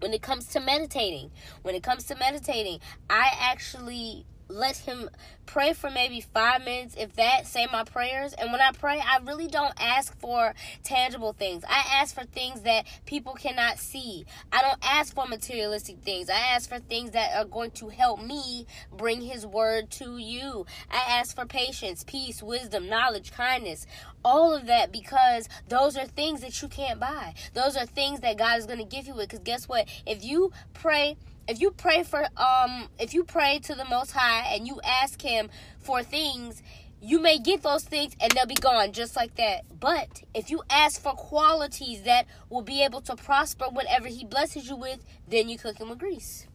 When 0.00 0.12
it 0.12 0.22
comes 0.22 0.48
to 0.48 0.60
meditating, 0.60 1.30
when 1.62 1.74
it 1.74 1.82
comes 1.82 2.04
to 2.06 2.16
meditating, 2.16 2.80
I 3.08 3.30
actually 3.40 4.26
let 4.48 4.76
him 4.76 5.10
pray 5.46 5.72
for 5.72 5.90
maybe 5.90 6.20
five 6.20 6.64
minutes. 6.64 6.94
If 6.98 7.14
that 7.14 7.46
say 7.46 7.66
my 7.70 7.84
prayers. 7.84 8.32
And 8.34 8.52
when 8.52 8.60
i 8.60 8.70
pray 8.72 9.00
i 9.00 9.18
really 9.24 9.46
don't 9.46 9.74
ask 9.78 10.16
for 10.18 10.54
tangible 10.82 11.32
things. 11.32 11.64
I 11.68 11.84
ask 12.00 12.14
for 12.14 12.24
things 12.24 12.62
that 12.62 12.86
people 13.06 13.34
cannot 13.34 13.78
see. 13.78 14.24
I 14.52 14.62
don't 14.62 14.78
ask 14.82 15.14
for 15.14 15.26
materialistic 15.26 15.98
things. 16.00 16.28
I 16.30 16.38
ask 16.38 16.68
for 16.68 16.78
things 16.78 17.12
that 17.12 17.34
are 17.36 17.44
going 17.44 17.72
to 17.72 17.88
help 17.88 18.22
me 18.22 18.66
bring 18.96 19.22
his 19.22 19.46
word 19.46 19.90
to 19.92 20.18
you. 20.18 20.66
I 20.90 21.18
ask 21.18 21.34
for 21.34 21.46
patience 21.46 22.04
peace 22.04 22.42
wisdom 22.42 22.88
knowledge 22.88 23.32
kindness 23.32 23.86
all 24.24 24.54
of 24.54 24.66
that 24.66 24.90
because 24.90 25.48
those 25.68 25.96
are 25.96 26.06
things 26.06 26.40
that 26.40 26.60
you 26.62 26.68
can't 26.68 26.98
buy. 26.98 27.34
Those 27.52 27.76
are 27.76 27.86
things 27.86 28.20
that 28.20 28.38
god 28.38 28.58
is 28.58 28.66
going 28.66 28.78
to 28.78 28.84
give 28.84 29.06
you 29.06 29.14
because 29.14 29.40
guess 29.40 29.68
what? 29.68 29.86
If 30.06 30.24
you 30.24 30.52
pray 30.72 31.16
if 31.46 31.60
you 31.60 31.70
pray 31.70 32.02
for 32.02 32.26
um 32.36 32.88
if 32.98 33.14
you 33.14 33.24
pray 33.24 33.58
to 33.58 33.74
the 33.74 33.84
most 33.84 34.12
high 34.12 34.54
and 34.54 34.66
you 34.66 34.80
ask 34.84 35.20
him 35.20 35.50
for 35.78 36.02
things 36.02 36.62
you 37.04 37.20
may 37.20 37.38
get 37.38 37.62
those 37.62 37.84
things 37.84 38.16
and 38.18 38.32
they'll 38.32 38.46
be 38.46 38.54
gone 38.54 38.92
just 38.92 39.14
like 39.14 39.34
that. 39.34 39.64
But 39.78 40.22
if 40.32 40.50
you 40.50 40.62
ask 40.70 41.02
for 41.02 41.12
qualities 41.12 42.02
that 42.04 42.26
will 42.48 42.62
be 42.62 42.82
able 42.82 43.02
to 43.02 43.14
prosper 43.14 43.66
whatever 43.66 44.08
He 44.08 44.24
blesses 44.24 44.68
you 44.70 44.76
with, 44.76 45.04
then 45.28 45.50
you 45.50 45.58
cook 45.58 45.78
Him 45.78 45.90
with 45.90 45.98
grease. 45.98 46.46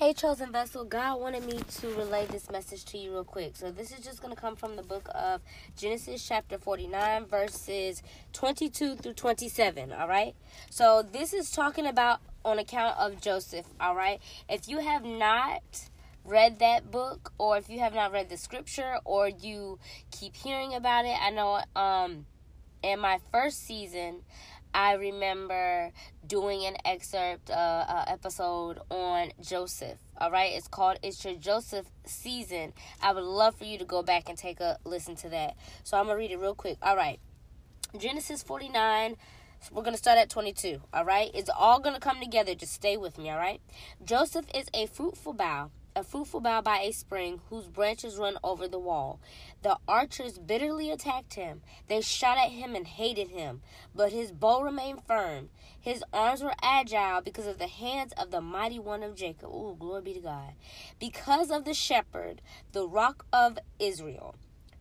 Hey, 0.00 0.14
chosen 0.14 0.50
vessel, 0.50 0.86
God 0.86 1.20
wanted 1.20 1.44
me 1.44 1.60
to 1.80 1.88
relay 1.88 2.24
this 2.24 2.50
message 2.50 2.86
to 2.86 2.96
you 2.96 3.10
real 3.10 3.22
quick. 3.22 3.54
So, 3.54 3.70
this 3.70 3.92
is 3.92 4.02
just 4.02 4.22
going 4.22 4.34
to 4.34 4.40
come 4.40 4.56
from 4.56 4.76
the 4.76 4.82
book 4.82 5.06
of 5.14 5.42
Genesis, 5.76 6.26
chapter 6.26 6.56
49, 6.56 7.26
verses 7.26 8.02
22 8.32 8.96
through 8.96 9.12
27. 9.12 9.92
All 9.92 10.08
right. 10.08 10.34
So, 10.70 11.02
this 11.02 11.34
is 11.34 11.50
talking 11.50 11.84
about 11.84 12.20
on 12.46 12.58
account 12.58 12.98
of 12.98 13.20
Joseph. 13.20 13.66
All 13.78 13.94
right. 13.94 14.22
If 14.48 14.68
you 14.68 14.78
have 14.78 15.04
not 15.04 15.90
read 16.24 16.60
that 16.60 16.90
book, 16.90 17.34
or 17.36 17.58
if 17.58 17.68
you 17.68 17.80
have 17.80 17.92
not 17.92 18.10
read 18.10 18.30
the 18.30 18.38
scripture, 18.38 19.00
or 19.04 19.28
you 19.28 19.78
keep 20.10 20.34
hearing 20.34 20.72
about 20.72 21.04
it, 21.04 21.16
I 21.20 21.28
know 21.28 21.60
um, 21.78 22.24
in 22.82 23.00
my 23.00 23.18
first 23.30 23.66
season, 23.66 24.22
I 24.72 24.94
remember 24.94 25.90
doing 26.26 26.64
an 26.64 26.76
excerpt, 26.84 27.50
uh, 27.50 27.54
uh, 27.54 28.04
episode 28.06 28.78
on 28.90 29.32
Joseph. 29.40 29.98
All 30.18 30.30
right, 30.30 30.52
it's 30.52 30.68
called 30.68 30.98
"It's 31.02 31.24
Your 31.24 31.34
Joseph 31.34 31.86
Season." 32.04 32.72
I 33.02 33.12
would 33.12 33.24
love 33.24 33.56
for 33.56 33.64
you 33.64 33.78
to 33.78 33.84
go 33.84 34.02
back 34.02 34.28
and 34.28 34.38
take 34.38 34.60
a 34.60 34.78
listen 34.84 35.16
to 35.16 35.28
that. 35.30 35.56
So 35.82 35.98
I'm 35.98 36.06
gonna 36.06 36.18
read 36.18 36.30
it 36.30 36.38
real 36.38 36.54
quick. 36.54 36.78
All 36.82 36.96
right, 36.96 37.18
Genesis 37.96 38.42
49. 38.42 39.16
We're 39.70 39.82
going 39.82 39.92
to 39.92 39.98
start 39.98 40.16
at 40.16 40.30
22, 40.30 40.80
all 40.94 41.04
right? 41.04 41.30
It's 41.34 41.50
all 41.50 41.80
going 41.80 41.94
to 41.94 42.00
come 42.00 42.18
together. 42.18 42.54
Just 42.54 42.72
stay 42.72 42.96
with 42.96 43.18
me, 43.18 43.28
all 43.28 43.36
right? 43.36 43.60
Joseph 44.02 44.46
is 44.54 44.68
a 44.72 44.86
fruitful 44.86 45.34
bough 45.34 45.70
a 46.00 46.02
fruitful 46.02 46.40
bough 46.40 46.62
by 46.62 46.78
a 46.78 46.92
spring 46.92 47.42
whose 47.50 47.68
branches 47.68 48.16
run 48.16 48.38
over 48.42 48.66
the 48.66 48.78
wall. 48.78 49.20
The 49.60 49.76
archers 49.86 50.38
bitterly 50.38 50.90
attacked 50.90 51.34
him. 51.34 51.60
They 51.88 52.00
shot 52.00 52.38
at 52.38 52.52
him 52.52 52.74
and 52.74 52.86
hated 52.86 53.28
him, 53.28 53.60
but 53.94 54.10
his 54.10 54.32
bow 54.32 54.62
remained 54.62 55.04
firm. 55.06 55.50
His 55.78 56.02
arms 56.10 56.42
were 56.42 56.54
agile 56.62 57.20
because 57.20 57.46
of 57.46 57.58
the 57.58 57.66
hands 57.66 58.14
of 58.16 58.30
the 58.30 58.40
mighty 58.40 58.78
one 58.78 59.02
of 59.02 59.14
Jacob. 59.14 59.50
Ooh, 59.50 59.76
glory 59.78 60.00
be 60.00 60.14
to 60.14 60.20
God. 60.20 60.54
Because 60.98 61.50
of 61.50 61.66
the 61.66 61.74
shepherd, 61.74 62.40
the 62.72 62.88
rock 62.88 63.26
of 63.30 63.58
Israel 63.78 64.36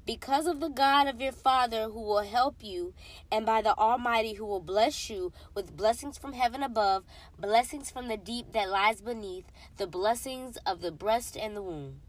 because 0.10 0.48
of 0.48 0.60
the 0.60 0.70
God 0.70 1.06
of 1.06 1.22
your 1.22 1.32
Father 1.32 1.84
who 1.84 2.02
will 2.02 2.24
help 2.24 2.64
you, 2.64 2.96
and 3.32 3.46
by 3.46 3.62
the 3.62 3.78
Almighty 3.78 4.34
who 4.34 4.46
will 4.48 4.60
bless 4.60 5.08
you 5.08 5.32
with 5.54 5.78
blessings 5.78 6.18
from 6.18 6.34
heaven 6.34 6.64
above, 6.64 7.04
blessings 7.38 7.92
from 7.92 8.08
the 8.08 8.18
deep 8.18 8.52
that 8.54 8.72
lies 8.72 9.02
beneath, 9.02 9.46
the 9.78 9.86
blessings 9.86 10.58
of 10.66 10.82
the 10.82 10.92
breast 10.92 11.38
and 11.38 11.56
the 11.56 11.62
womb. 11.62 12.02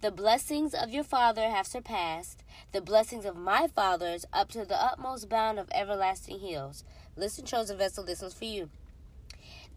The 0.00 0.10
blessings 0.10 0.74
of 0.74 0.90
your 0.90 1.04
father 1.04 1.48
have 1.48 1.68
surpassed 1.68 2.42
the 2.72 2.80
blessings 2.80 3.24
of 3.24 3.36
my 3.36 3.68
fathers 3.68 4.24
up 4.32 4.48
to 4.48 4.64
the 4.64 4.74
utmost 4.74 5.28
bound 5.28 5.60
of 5.60 5.68
everlasting 5.72 6.40
hills. 6.40 6.82
Listen, 7.14 7.44
chosen 7.46 7.78
vessel, 7.78 8.02
this 8.02 8.20
one's 8.20 8.34
for 8.34 8.46
you. 8.46 8.68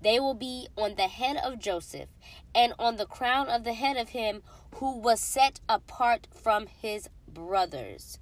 They 0.01 0.19
will 0.19 0.33
be 0.33 0.67
on 0.75 0.95
the 0.95 1.07
head 1.07 1.37
of 1.37 1.59
Joseph, 1.59 2.09
and 2.55 2.73
on 2.79 2.95
the 2.95 3.05
crown 3.05 3.49
of 3.49 3.63
the 3.63 3.73
head 3.73 3.97
of 3.97 4.09
him 4.09 4.41
who 4.75 4.97
was 4.97 5.19
set 5.19 5.59
apart 5.69 6.27
from 6.33 6.65
his 6.65 7.07
brothers. 7.37 8.17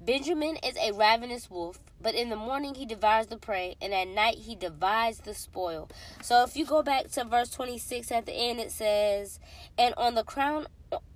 Benjamin 0.00 0.56
is 0.56 0.76
a 0.76 0.92
ravenous 0.92 1.50
wolf, 1.50 1.78
but 2.00 2.14
in 2.14 2.28
the 2.28 2.36
morning 2.36 2.74
he 2.74 2.86
devours 2.86 3.26
the 3.26 3.36
prey, 3.36 3.76
and 3.80 3.92
at 3.92 4.08
night 4.08 4.38
he 4.38 4.54
divides 4.54 5.18
the 5.18 5.34
spoil. 5.34 5.88
So 6.22 6.44
if 6.44 6.56
you 6.56 6.64
go 6.64 6.82
back 6.82 7.10
to 7.12 7.24
verse 7.24 7.50
26 7.50 8.12
at 8.12 8.26
the 8.26 8.32
end, 8.32 8.60
it 8.60 8.70
says, 8.70 9.40
And 9.78 9.94
on 9.96 10.14
the 10.14 10.22
crown 10.22 10.66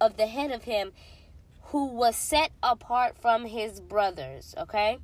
of 0.00 0.16
the 0.16 0.26
head 0.26 0.50
of 0.50 0.64
him 0.64 0.92
who 1.64 1.86
was 1.86 2.16
set 2.16 2.50
apart 2.62 3.16
from 3.20 3.44
his 3.44 3.80
brothers. 3.80 4.54
Okay? 4.56 4.98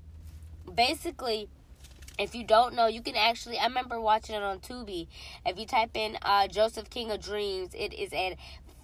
Basically, 0.75 1.49
if 2.19 2.35
you 2.35 2.45
don't 2.45 2.75
know, 2.75 2.87
you 2.87 3.03
can 3.03 3.17
actually. 3.17 3.59
I 3.59 3.67
remember 3.67 4.01
watching 4.01 4.35
it 4.35 4.43
on 4.43 4.61
Tubi. 4.61 5.09
If 5.45 5.59
you 5.59 5.67
type 5.67 5.91
in 5.95 6.17
uh, 6.23 6.49
Joseph 6.49 6.89
King 6.89 7.11
of 7.11 7.21
Dreams, 7.21 7.75
it 7.75 7.93
is 7.93 8.13
a 8.13 8.37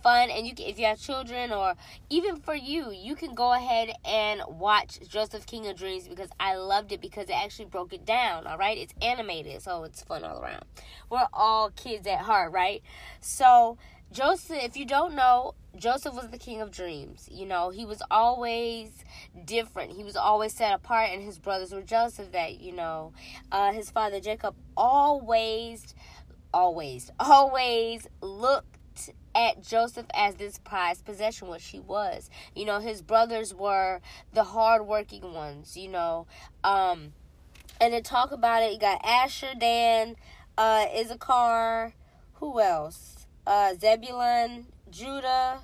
fun 0.02 0.30
and 0.30 0.46
you 0.46 0.54
can, 0.54 0.66
if 0.66 0.78
you 0.78 0.86
have 0.86 1.00
children 1.00 1.52
or 1.52 1.74
even 2.08 2.36
for 2.36 2.54
you 2.54 2.90
you 2.90 3.14
can 3.14 3.34
go 3.34 3.52
ahead 3.52 3.92
and 4.04 4.42
watch 4.48 4.98
joseph 5.08 5.46
king 5.46 5.66
of 5.66 5.76
dreams 5.76 6.08
because 6.08 6.30
i 6.38 6.54
loved 6.54 6.92
it 6.92 7.00
because 7.00 7.28
it 7.28 7.36
actually 7.36 7.64
broke 7.64 7.92
it 7.92 8.04
down 8.04 8.46
all 8.46 8.58
right? 8.58 8.78
It's 8.78 8.94
animated 9.02 9.62
so 9.62 9.84
it's 9.84 10.02
fun 10.02 10.24
all 10.24 10.42
around. 10.42 10.64
We're 11.08 11.28
all 11.32 11.70
kids 11.70 12.06
at 12.06 12.20
heart 12.20 12.52
right? 12.52 12.82
So 13.20 13.78
joseph 14.12 14.62
if 14.62 14.76
you 14.76 14.84
don't 14.84 15.14
know 15.14 15.54
joseph 15.76 16.14
was 16.14 16.28
the 16.28 16.38
king 16.38 16.60
of 16.60 16.70
dreams 16.70 17.28
you 17.30 17.46
know? 17.46 17.70
He 17.70 17.84
was 17.84 18.02
always 18.10 18.90
different. 19.44 19.92
He 19.92 20.04
was 20.04 20.16
always 20.16 20.54
set 20.54 20.72
apart 20.74 21.10
and 21.10 21.22
his 21.22 21.38
brothers 21.38 21.72
were 21.72 21.82
jealous 21.82 22.18
of 22.18 22.32
that 22.32 22.60
you 22.60 22.72
know? 22.72 23.12
Uh, 23.52 23.72
his 23.72 23.90
father 23.90 24.20
jacob 24.20 24.54
always 24.76 25.94
always 26.52 27.12
always 27.20 28.08
looked 28.20 28.69
at 29.34 29.62
Joseph 29.62 30.06
as 30.14 30.34
this 30.36 30.58
prized 30.58 31.04
possession, 31.04 31.48
which 31.48 31.66
he 31.68 31.80
was. 31.80 32.30
You 32.54 32.64
know, 32.64 32.80
his 32.80 33.02
brothers 33.02 33.54
were 33.54 34.00
the 34.32 34.44
hardworking 34.44 35.32
ones, 35.32 35.76
you 35.76 35.88
know. 35.88 36.26
Um, 36.64 37.12
and 37.80 37.92
to 37.92 38.02
talk 38.02 38.32
about 38.32 38.62
it, 38.62 38.72
you 38.72 38.78
got 38.78 39.04
Asher, 39.04 39.54
Dan, 39.58 40.16
uh, 40.58 40.86
Issachar, 40.96 41.94
who 42.34 42.60
else? 42.60 43.26
Uh, 43.46 43.74
Zebulun, 43.74 44.66
Judah, 44.90 45.60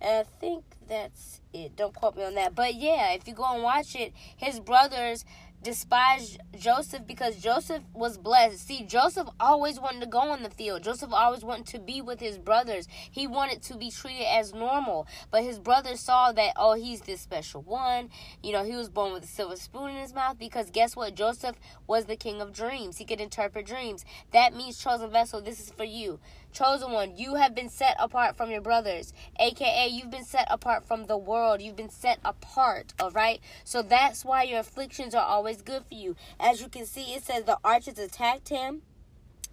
and 0.00 0.26
I 0.26 0.30
think 0.40 0.64
that's 0.88 1.40
it. 1.52 1.76
Don't 1.76 1.94
quote 1.94 2.16
me 2.16 2.24
on 2.24 2.34
that. 2.34 2.54
But 2.54 2.74
yeah, 2.74 3.12
if 3.12 3.26
you 3.26 3.34
go 3.34 3.54
and 3.54 3.62
watch 3.62 3.94
it, 3.94 4.12
his 4.36 4.60
brothers 4.60 5.24
despised 5.62 6.38
Joseph 6.56 7.06
because 7.06 7.36
Joseph 7.36 7.82
was 7.92 8.18
blessed. 8.18 8.66
See, 8.66 8.84
Joseph 8.84 9.28
always 9.40 9.80
wanted 9.80 10.00
to 10.00 10.06
go 10.06 10.20
on 10.20 10.42
the 10.42 10.50
field. 10.50 10.82
Joseph 10.82 11.12
always 11.12 11.42
wanted 11.42 11.66
to 11.66 11.78
be 11.78 12.00
with 12.00 12.20
his 12.20 12.38
brothers. 12.38 12.86
He 13.10 13.26
wanted 13.26 13.62
to 13.62 13.76
be 13.76 13.90
treated 13.90 14.26
as 14.26 14.54
normal. 14.54 15.06
But 15.30 15.42
his 15.42 15.58
brothers 15.58 16.00
saw 16.00 16.32
that, 16.32 16.52
oh, 16.56 16.74
he's 16.74 17.00
this 17.00 17.20
special 17.20 17.62
one. 17.62 18.10
You 18.42 18.52
know, 18.52 18.64
he 18.64 18.76
was 18.76 18.88
born 18.88 19.12
with 19.12 19.24
a 19.24 19.28
silver 19.28 19.56
spoon 19.56 19.90
in 19.90 19.96
his 19.96 20.14
mouth 20.14 20.38
because 20.38 20.70
guess 20.70 20.94
what? 20.94 21.14
Joseph 21.14 21.56
was 21.86 22.04
the 22.06 22.16
king 22.16 22.40
of 22.40 22.52
dreams. 22.52 22.98
He 22.98 23.04
could 23.04 23.20
interpret 23.20 23.66
dreams. 23.66 24.04
That 24.32 24.54
means, 24.54 24.78
chosen 24.78 25.10
vessel, 25.10 25.40
this 25.40 25.60
is 25.60 25.70
for 25.70 25.84
you. 25.84 26.20
Chosen 26.56 26.90
one, 26.90 27.18
you 27.18 27.34
have 27.34 27.54
been 27.54 27.68
set 27.68 27.96
apart 27.98 28.34
from 28.34 28.50
your 28.50 28.62
brothers, 28.62 29.12
aka 29.38 29.88
you've 29.88 30.10
been 30.10 30.24
set 30.24 30.46
apart 30.50 30.88
from 30.88 31.04
the 31.04 31.18
world. 31.18 31.60
You've 31.60 31.76
been 31.76 31.90
set 31.90 32.18
apart, 32.24 32.94
all 32.98 33.10
right? 33.10 33.40
So 33.62 33.82
that's 33.82 34.24
why 34.24 34.44
your 34.44 34.60
afflictions 34.60 35.14
are 35.14 35.22
always 35.22 35.60
good 35.60 35.84
for 35.84 35.92
you. 35.92 36.16
As 36.40 36.62
you 36.62 36.70
can 36.70 36.86
see, 36.86 37.12
it 37.12 37.24
says 37.24 37.44
the 37.44 37.58
archers 37.62 37.98
attacked 37.98 38.48
him 38.48 38.80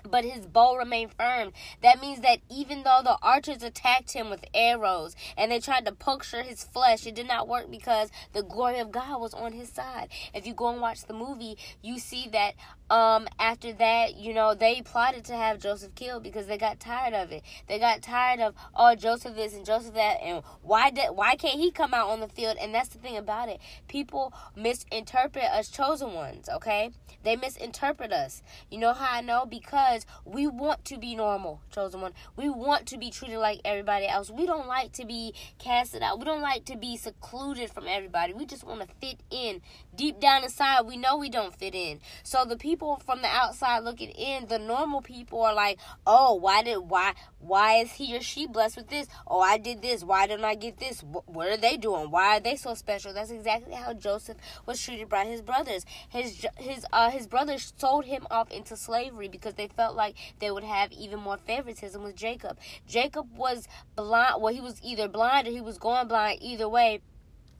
but 0.09 0.25
his 0.25 0.45
bow 0.45 0.75
remained 0.75 1.13
firm. 1.13 1.51
That 1.81 2.01
means 2.01 2.21
that 2.21 2.39
even 2.49 2.83
though 2.83 3.01
the 3.03 3.17
archers 3.21 3.63
attacked 3.63 4.13
him 4.13 4.29
with 4.29 4.45
arrows 4.53 5.15
and 5.37 5.51
they 5.51 5.59
tried 5.59 5.85
to 5.85 5.91
puncture 5.91 6.43
his 6.43 6.63
flesh, 6.63 7.05
it 7.05 7.15
did 7.15 7.27
not 7.27 7.47
work 7.47 7.69
because 7.69 8.09
the 8.33 8.43
glory 8.43 8.79
of 8.79 8.91
God 8.91 9.21
was 9.21 9.33
on 9.33 9.51
his 9.53 9.69
side. 9.69 10.09
If 10.33 10.47
you 10.47 10.53
go 10.53 10.69
and 10.69 10.81
watch 10.81 11.03
the 11.05 11.13
movie, 11.13 11.57
you 11.81 11.99
see 11.99 12.27
that 12.31 12.53
um, 12.89 13.27
after 13.39 13.73
that, 13.73 14.15
you 14.15 14.33
know, 14.33 14.53
they 14.53 14.81
plotted 14.81 15.25
to 15.25 15.33
have 15.33 15.59
Joseph 15.59 15.95
killed 15.95 16.23
because 16.23 16.47
they 16.47 16.57
got 16.57 16.79
tired 16.79 17.13
of 17.13 17.31
it. 17.31 17.43
They 17.67 17.79
got 17.79 18.01
tired 18.01 18.39
of 18.39 18.55
oh 18.75 18.95
Joseph 18.95 19.35
this 19.35 19.53
and 19.53 19.65
Joseph 19.65 19.93
that 19.95 20.21
and 20.21 20.43
why 20.61 20.89
did 20.89 21.09
why 21.15 21.35
can't 21.35 21.59
he 21.59 21.71
come 21.71 21.93
out 21.93 22.09
on 22.09 22.19
the 22.19 22.27
field? 22.27 22.57
And 22.59 22.73
that's 22.73 22.89
the 22.89 22.99
thing 22.99 23.17
about 23.17 23.49
it. 23.49 23.59
People 23.87 24.33
misinterpret 24.55 25.45
us 25.45 25.69
chosen 25.69 26.13
ones, 26.13 26.49
okay? 26.49 26.91
They 27.23 27.35
misinterpret 27.35 28.11
us. 28.11 28.43
You 28.69 28.79
know 28.79 28.93
how 28.93 29.17
I 29.17 29.21
know? 29.21 29.45
Because 29.45 29.92
because 29.93 30.05
we 30.25 30.47
want 30.47 30.83
to 30.85 30.97
be 30.97 31.15
normal, 31.15 31.61
chosen 31.71 32.01
one. 32.01 32.13
We 32.35 32.49
want 32.49 32.87
to 32.87 32.97
be 32.97 33.11
treated 33.11 33.37
like 33.37 33.61
everybody 33.63 34.07
else. 34.07 34.31
We 34.31 34.45
don't 34.45 34.67
like 34.67 34.91
to 34.93 35.05
be 35.05 35.33
casted 35.59 36.01
out. 36.01 36.19
We 36.19 36.25
don't 36.25 36.41
like 36.41 36.65
to 36.65 36.77
be 36.77 36.97
secluded 36.97 37.69
from 37.69 37.87
everybody. 37.87 38.33
We 38.33 38.45
just 38.45 38.63
want 38.63 38.81
to 38.81 38.87
fit 38.99 39.19
in. 39.29 39.61
Deep 39.95 40.19
down 40.19 40.43
inside, 40.43 40.81
we 40.81 40.97
know 40.97 41.17
we 41.17 41.29
don't 41.29 41.55
fit 41.55 41.75
in. 41.75 41.99
So 42.23 42.45
the 42.45 42.57
people 42.57 43.01
from 43.05 43.21
the 43.21 43.27
outside 43.27 43.79
looking 43.79 44.09
in, 44.09 44.47
the 44.47 44.59
normal 44.59 45.01
people 45.01 45.41
are 45.43 45.53
like, 45.53 45.79
"Oh, 46.05 46.33
why 46.33 46.63
did 46.63 46.77
why 46.77 47.13
why 47.39 47.75
is 47.75 47.93
he 47.93 48.15
or 48.17 48.21
she 48.21 48.47
blessed 48.47 48.77
with 48.77 48.89
this? 48.89 49.07
Oh, 49.27 49.39
I 49.39 49.57
did 49.57 49.81
this. 49.81 50.03
Why 50.03 50.27
didn't 50.27 50.45
I 50.45 50.55
get 50.55 50.79
this? 50.79 51.01
What 51.01 51.47
are 51.47 51.57
they 51.57 51.77
doing? 51.77 52.11
Why 52.11 52.37
are 52.37 52.39
they 52.39 52.55
so 52.55 52.73
special?" 52.73 53.13
That's 53.13 53.31
exactly 53.31 53.75
how 53.75 53.93
Joseph 53.93 54.37
was 54.65 54.81
treated 54.81 55.09
by 55.09 55.25
his 55.25 55.41
brothers. 55.41 55.85
His 56.09 56.45
his 56.57 56.85
uh 56.91 57.09
his 57.09 57.27
brothers 57.27 57.73
sold 57.77 58.05
him 58.05 58.27
off 58.31 58.51
into 58.51 58.75
slavery 58.75 59.27
because 59.27 59.53
they 59.53 59.67
felt 59.67 59.93
felt 59.93 59.97
like 59.97 60.15
they 60.39 60.51
would 60.51 60.63
have 60.63 60.91
even 60.91 61.19
more 61.19 61.37
favoritism 61.37 62.03
with 62.03 62.15
Jacob. 62.15 62.57
Jacob 62.87 63.37
was 63.37 63.67
blind, 63.95 64.41
well, 64.41 64.53
he 64.53 64.61
was 64.61 64.79
either 64.83 65.07
blind 65.07 65.47
or 65.47 65.51
he 65.51 65.61
was 65.61 65.77
going 65.77 66.07
blind, 66.07 66.39
either 66.41 66.67
way 66.69 67.01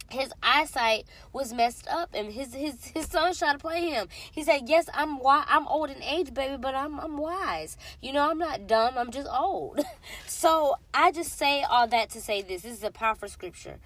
his 0.10 0.32
eyesight 0.42 1.06
was 1.32 1.54
messed 1.54 1.88
up 1.88 2.10
and 2.14 2.32
his 2.32 2.54
his 2.54 2.86
his 2.86 3.08
son 3.08 3.34
tried 3.34 3.54
to 3.54 3.60
play 3.60 3.90
him. 3.90 4.08
He 4.32 4.44
said, 4.44 4.64
"Yes, 4.68 4.90
I'm 4.94 5.20
why 5.20 5.44
I'm 5.48 5.68
old 5.68 5.90
in 5.90 6.02
age, 6.04 6.34
baby, 6.34 6.58
but 6.58 6.76
I'm 6.76 7.00
I'm 7.00 7.18
wise. 7.18 7.78
You 8.02 8.14
know, 8.14 8.30
I'm 8.30 8.38
not 8.38 8.68
dumb. 8.68 8.98
I'm 8.98 9.12
just 9.12 9.30
old." 9.32 9.80
so, 10.28 10.76
I 10.94 11.12
just 11.12 11.38
say 11.38 11.64
all 11.64 11.88
that 11.88 12.10
to 12.12 12.22
say 12.22 12.42
this. 12.42 12.64
This 12.64 12.78
is 12.78 12.84
a 12.84 12.92
powerful 12.92 13.28
scripture. 13.28 13.80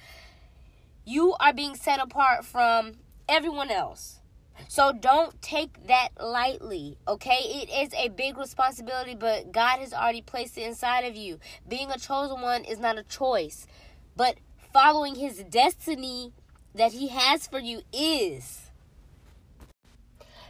You 1.06 1.36
are 1.40 1.54
being 1.54 1.76
set 1.76 2.00
apart 2.02 2.46
from 2.46 2.94
everyone 3.30 3.72
else. 3.72 4.20
So 4.68 4.92
don't 4.92 5.40
take 5.42 5.88
that 5.88 6.10
lightly, 6.20 6.98
okay? 7.08 7.40
It 7.44 7.70
is 7.70 7.94
a 7.94 8.10
big 8.10 8.38
responsibility, 8.38 9.16
but 9.16 9.52
God 9.52 9.80
has 9.80 9.94
already 9.94 10.22
placed 10.22 10.58
it 10.58 10.64
inside 10.64 11.02
of 11.02 11.16
you. 11.16 11.40
Being 11.68 11.92
a 11.92 11.98
chosen 11.98 12.42
one 12.42 12.66
is 12.66 12.80
not 12.80 12.98
a 12.98 13.04
choice, 13.04 13.68
but 14.16 14.38
following 14.80 15.16
his 15.16 15.44
destiny 15.50 16.32
that 16.76 16.92
he 16.92 17.08
has 17.08 17.48
for 17.48 17.58
you 17.58 17.82
is. 17.92 18.70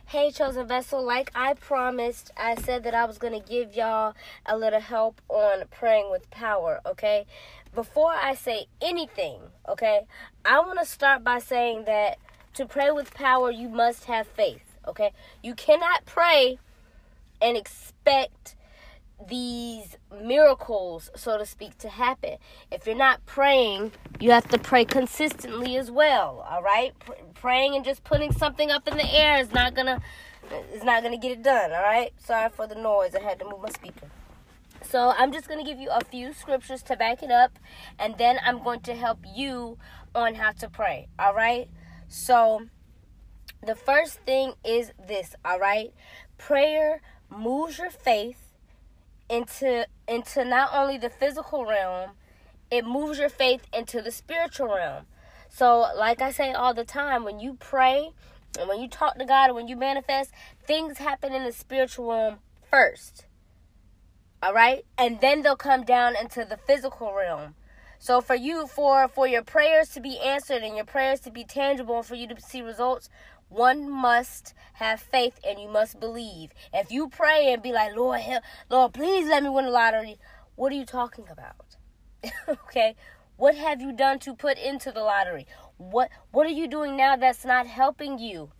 Hey, 0.07 0.31
chosen 0.31 0.67
vessel, 0.67 1.01
like 1.01 1.31
I 1.33 1.53
promised, 1.53 2.31
I 2.35 2.55
said 2.55 2.83
that 2.83 2.93
I 2.93 3.05
was 3.05 3.17
going 3.17 3.41
to 3.41 3.49
give 3.49 3.73
y'all 3.73 4.15
a 4.45 4.57
little 4.57 4.81
help 4.81 5.21
on 5.29 5.63
praying 5.71 6.11
with 6.11 6.29
power, 6.29 6.81
okay? 6.85 7.25
Before 7.73 8.11
I 8.11 8.35
say 8.35 8.65
anything, 8.81 9.39
okay, 9.65 10.01
I 10.43 10.59
want 10.59 10.79
to 10.79 10.85
start 10.85 11.23
by 11.23 11.39
saying 11.39 11.85
that 11.85 12.17
to 12.55 12.65
pray 12.65 12.91
with 12.91 13.13
power, 13.13 13.49
you 13.49 13.69
must 13.69 14.03
have 14.05 14.27
faith, 14.27 14.75
okay? 14.85 15.13
You 15.41 15.55
cannot 15.55 16.05
pray 16.05 16.59
and 17.41 17.55
expect 17.55 18.56
these 19.25 19.97
miracles, 20.21 21.09
so 21.15 21.37
to 21.37 21.45
speak, 21.45 21.77
to 21.79 21.89
happen. 21.89 22.37
If 22.71 22.85
you're 22.85 22.95
not 22.95 23.25
praying, 23.25 23.93
you 24.19 24.31
have 24.31 24.47
to 24.49 24.57
pray 24.59 24.85
consistently 24.85 25.75
as 25.75 25.89
well. 25.89 26.45
All 26.49 26.61
right, 26.61 26.93
P- 26.99 27.13
praying 27.33 27.75
and 27.75 27.83
just 27.83 28.03
putting 28.03 28.31
something 28.31 28.69
up 28.69 28.87
in 28.87 28.95
the 28.95 29.05
air 29.05 29.39
is 29.39 29.51
not 29.51 29.75
gonna 29.75 30.01
is 30.73 30.83
not 30.83 31.03
gonna 31.03 31.17
get 31.17 31.31
it 31.31 31.43
done. 31.43 31.71
All 31.71 31.83
right. 31.83 32.13
Sorry 32.17 32.49
for 32.49 32.67
the 32.67 32.75
noise. 32.75 33.15
I 33.15 33.21
had 33.21 33.39
to 33.39 33.45
move 33.45 33.61
my 33.61 33.69
speaker. 33.69 34.07
So 34.83 35.13
I'm 35.17 35.31
just 35.31 35.47
gonna 35.47 35.63
give 35.63 35.79
you 35.79 35.89
a 35.89 36.03
few 36.03 36.31
scriptures 36.33 36.83
to 36.83 36.95
back 36.95 37.23
it 37.23 37.31
up, 37.31 37.57
and 37.99 38.17
then 38.17 38.39
I'm 38.45 38.63
going 38.63 38.81
to 38.81 38.95
help 38.95 39.19
you 39.35 39.77
on 40.15 40.35
how 40.35 40.51
to 40.51 40.69
pray. 40.69 41.07
All 41.19 41.33
right. 41.33 41.69
So 42.07 42.67
the 43.65 43.75
first 43.75 44.19
thing 44.19 44.53
is 44.63 44.91
this. 45.07 45.35
All 45.43 45.59
right, 45.59 45.91
prayer 46.37 47.01
moves 47.29 47.79
your 47.79 47.89
faith 47.89 48.46
into 49.29 49.87
into 50.07 50.45
not 50.45 50.69
only 50.73 50.97
the 50.97 51.09
physical 51.09 51.65
realm, 51.65 52.11
it 52.71 52.85
moves 52.85 53.19
your 53.19 53.29
faith 53.29 53.67
into 53.73 54.01
the 54.01 54.11
spiritual 54.11 54.67
realm. 54.67 55.05
So, 55.49 55.91
like 55.95 56.21
I 56.21 56.31
say 56.31 56.51
all 56.51 56.73
the 56.73 56.85
time, 56.85 57.23
when 57.23 57.39
you 57.39 57.55
pray 57.59 58.11
and 58.59 58.67
when 58.67 58.81
you 58.81 58.87
talk 58.87 59.17
to 59.17 59.25
God 59.25 59.45
and 59.47 59.55
when 59.55 59.67
you 59.67 59.75
manifest, 59.75 60.31
things 60.65 60.97
happen 60.97 61.33
in 61.33 61.43
the 61.43 61.51
spiritual 61.51 62.09
realm 62.09 62.37
first. 62.69 63.25
All 64.41 64.53
right? 64.53 64.85
And 64.97 65.19
then 65.21 65.41
they'll 65.41 65.55
come 65.55 65.83
down 65.83 66.15
into 66.15 66.45
the 66.45 66.57
physical 66.57 67.13
realm. 67.13 67.55
So 67.99 68.21
for 68.21 68.35
you 68.35 68.67
for 68.67 69.07
for 69.07 69.27
your 69.27 69.43
prayers 69.43 69.89
to 69.89 69.99
be 69.99 70.19
answered 70.19 70.61
and 70.61 70.75
your 70.75 70.85
prayers 70.85 71.19
to 71.21 71.31
be 71.31 71.43
tangible 71.43 71.97
and 71.97 72.05
for 72.05 72.15
you 72.15 72.27
to 72.27 72.39
see 72.39 72.61
results, 72.61 73.09
one 73.49 73.89
must 73.89 74.53
have 74.73 74.99
faith 74.99 75.39
and 75.45 75.59
you 75.59 75.69
must 75.69 75.99
believe. 75.99 76.51
If 76.73 76.91
you 76.91 77.09
pray 77.09 77.51
and 77.53 77.63
be 77.63 77.71
like, 77.71 77.95
Lord, 77.95 78.19
help, 78.19 78.43
Lord, 78.69 78.93
please 78.93 79.27
let 79.27 79.43
me 79.43 79.49
win 79.49 79.65
the 79.65 79.71
lottery, 79.71 80.17
what 80.55 80.71
are 80.71 80.75
you 80.75 80.85
talking 80.85 81.25
about? 81.29 81.77
okay? 82.49 82.95
What 83.37 83.55
have 83.55 83.81
you 83.81 83.93
done 83.93 84.19
to 84.19 84.33
put 84.33 84.57
into 84.57 84.91
the 84.91 85.01
lottery? 85.01 85.45
What 85.77 86.09
what 86.31 86.47
are 86.47 86.51
you 86.51 86.67
doing 86.67 86.97
now 86.97 87.15
that's 87.15 87.45
not 87.45 87.67
helping 87.67 88.17
you 88.17 88.51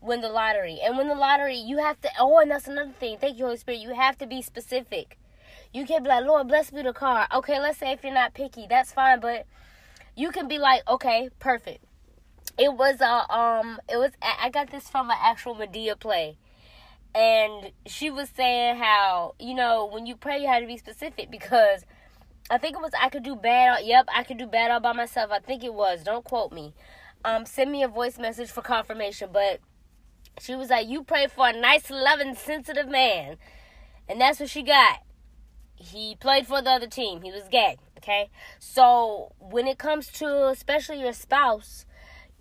win 0.00 0.20
the 0.20 0.28
lottery? 0.28 0.78
And 0.82 0.96
win 0.96 1.08
the 1.08 1.16
lottery, 1.16 1.56
you 1.56 1.78
have 1.78 2.00
to 2.02 2.10
oh, 2.18 2.38
and 2.38 2.50
that's 2.50 2.68
another 2.68 2.92
thing. 2.92 3.18
Thank 3.18 3.38
you, 3.38 3.44
Holy 3.46 3.56
Spirit. 3.56 3.80
You 3.80 3.94
have 3.94 4.16
to 4.18 4.26
be 4.26 4.40
specific. 4.40 5.18
You 5.72 5.84
can't 5.84 6.04
be 6.04 6.10
like, 6.10 6.24
Lord, 6.24 6.46
bless 6.46 6.72
me 6.72 6.82
the 6.82 6.92
car. 6.92 7.26
Okay, 7.34 7.58
let's 7.58 7.78
say 7.78 7.90
if 7.92 8.04
you're 8.04 8.14
not 8.14 8.34
picky, 8.34 8.66
that's 8.68 8.92
fine, 8.92 9.18
but 9.18 9.46
you 10.16 10.30
can 10.30 10.46
be 10.46 10.58
like, 10.58 10.88
okay, 10.88 11.30
perfect 11.40 11.84
it 12.58 12.72
was 12.74 13.00
a 13.00 13.34
um 13.34 13.80
it 13.88 13.96
was 13.96 14.12
I 14.22 14.50
got 14.50 14.70
this 14.70 14.88
from 14.88 15.10
an 15.10 15.16
actual 15.20 15.54
Madea 15.54 15.98
play. 15.98 16.36
And 17.16 17.70
she 17.86 18.10
was 18.10 18.28
saying 18.30 18.76
how, 18.76 19.34
you 19.38 19.54
know, 19.54 19.86
when 19.86 20.04
you 20.04 20.16
pray 20.16 20.40
you 20.40 20.48
have 20.48 20.62
to 20.62 20.66
be 20.66 20.76
specific 20.76 21.30
because 21.30 21.84
I 22.50 22.58
think 22.58 22.76
it 22.76 22.82
was 22.82 22.92
I 23.00 23.08
could 23.08 23.22
do 23.22 23.36
bad 23.36 23.84
yep, 23.84 24.06
I 24.14 24.24
could 24.24 24.38
do 24.38 24.46
bad 24.46 24.70
all 24.70 24.80
by 24.80 24.92
myself. 24.92 25.30
I 25.32 25.38
think 25.40 25.64
it 25.64 25.74
was. 25.74 26.04
Don't 26.04 26.24
quote 26.24 26.52
me. 26.52 26.74
Um 27.24 27.46
send 27.46 27.70
me 27.72 27.82
a 27.82 27.88
voice 27.88 28.18
message 28.18 28.50
for 28.50 28.62
confirmation, 28.62 29.30
but 29.32 29.60
she 30.40 30.54
was 30.54 30.70
like, 30.70 30.88
You 30.88 31.02
pray 31.02 31.26
for 31.26 31.48
a 31.48 31.52
nice, 31.52 31.90
loving, 31.90 32.34
sensitive 32.34 32.88
man. 32.88 33.36
And 34.08 34.20
that's 34.20 34.40
what 34.40 34.50
she 34.50 34.62
got. 34.62 35.00
He 35.76 36.16
played 36.16 36.46
for 36.46 36.62
the 36.62 36.70
other 36.70 36.86
team. 36.86 37.22
He 37.22 37.32
was 37.32 37.48
gay. 37.50 37.78
Okay? 37.98 38.30
So 38.58 39.32
when 39.38 39.66
it 39.66 39.78
comes 39.78 40.08
to 40.12 40.48
especially 40.48 41.00
your 41.00 41.12
spouse, 41.12 41.86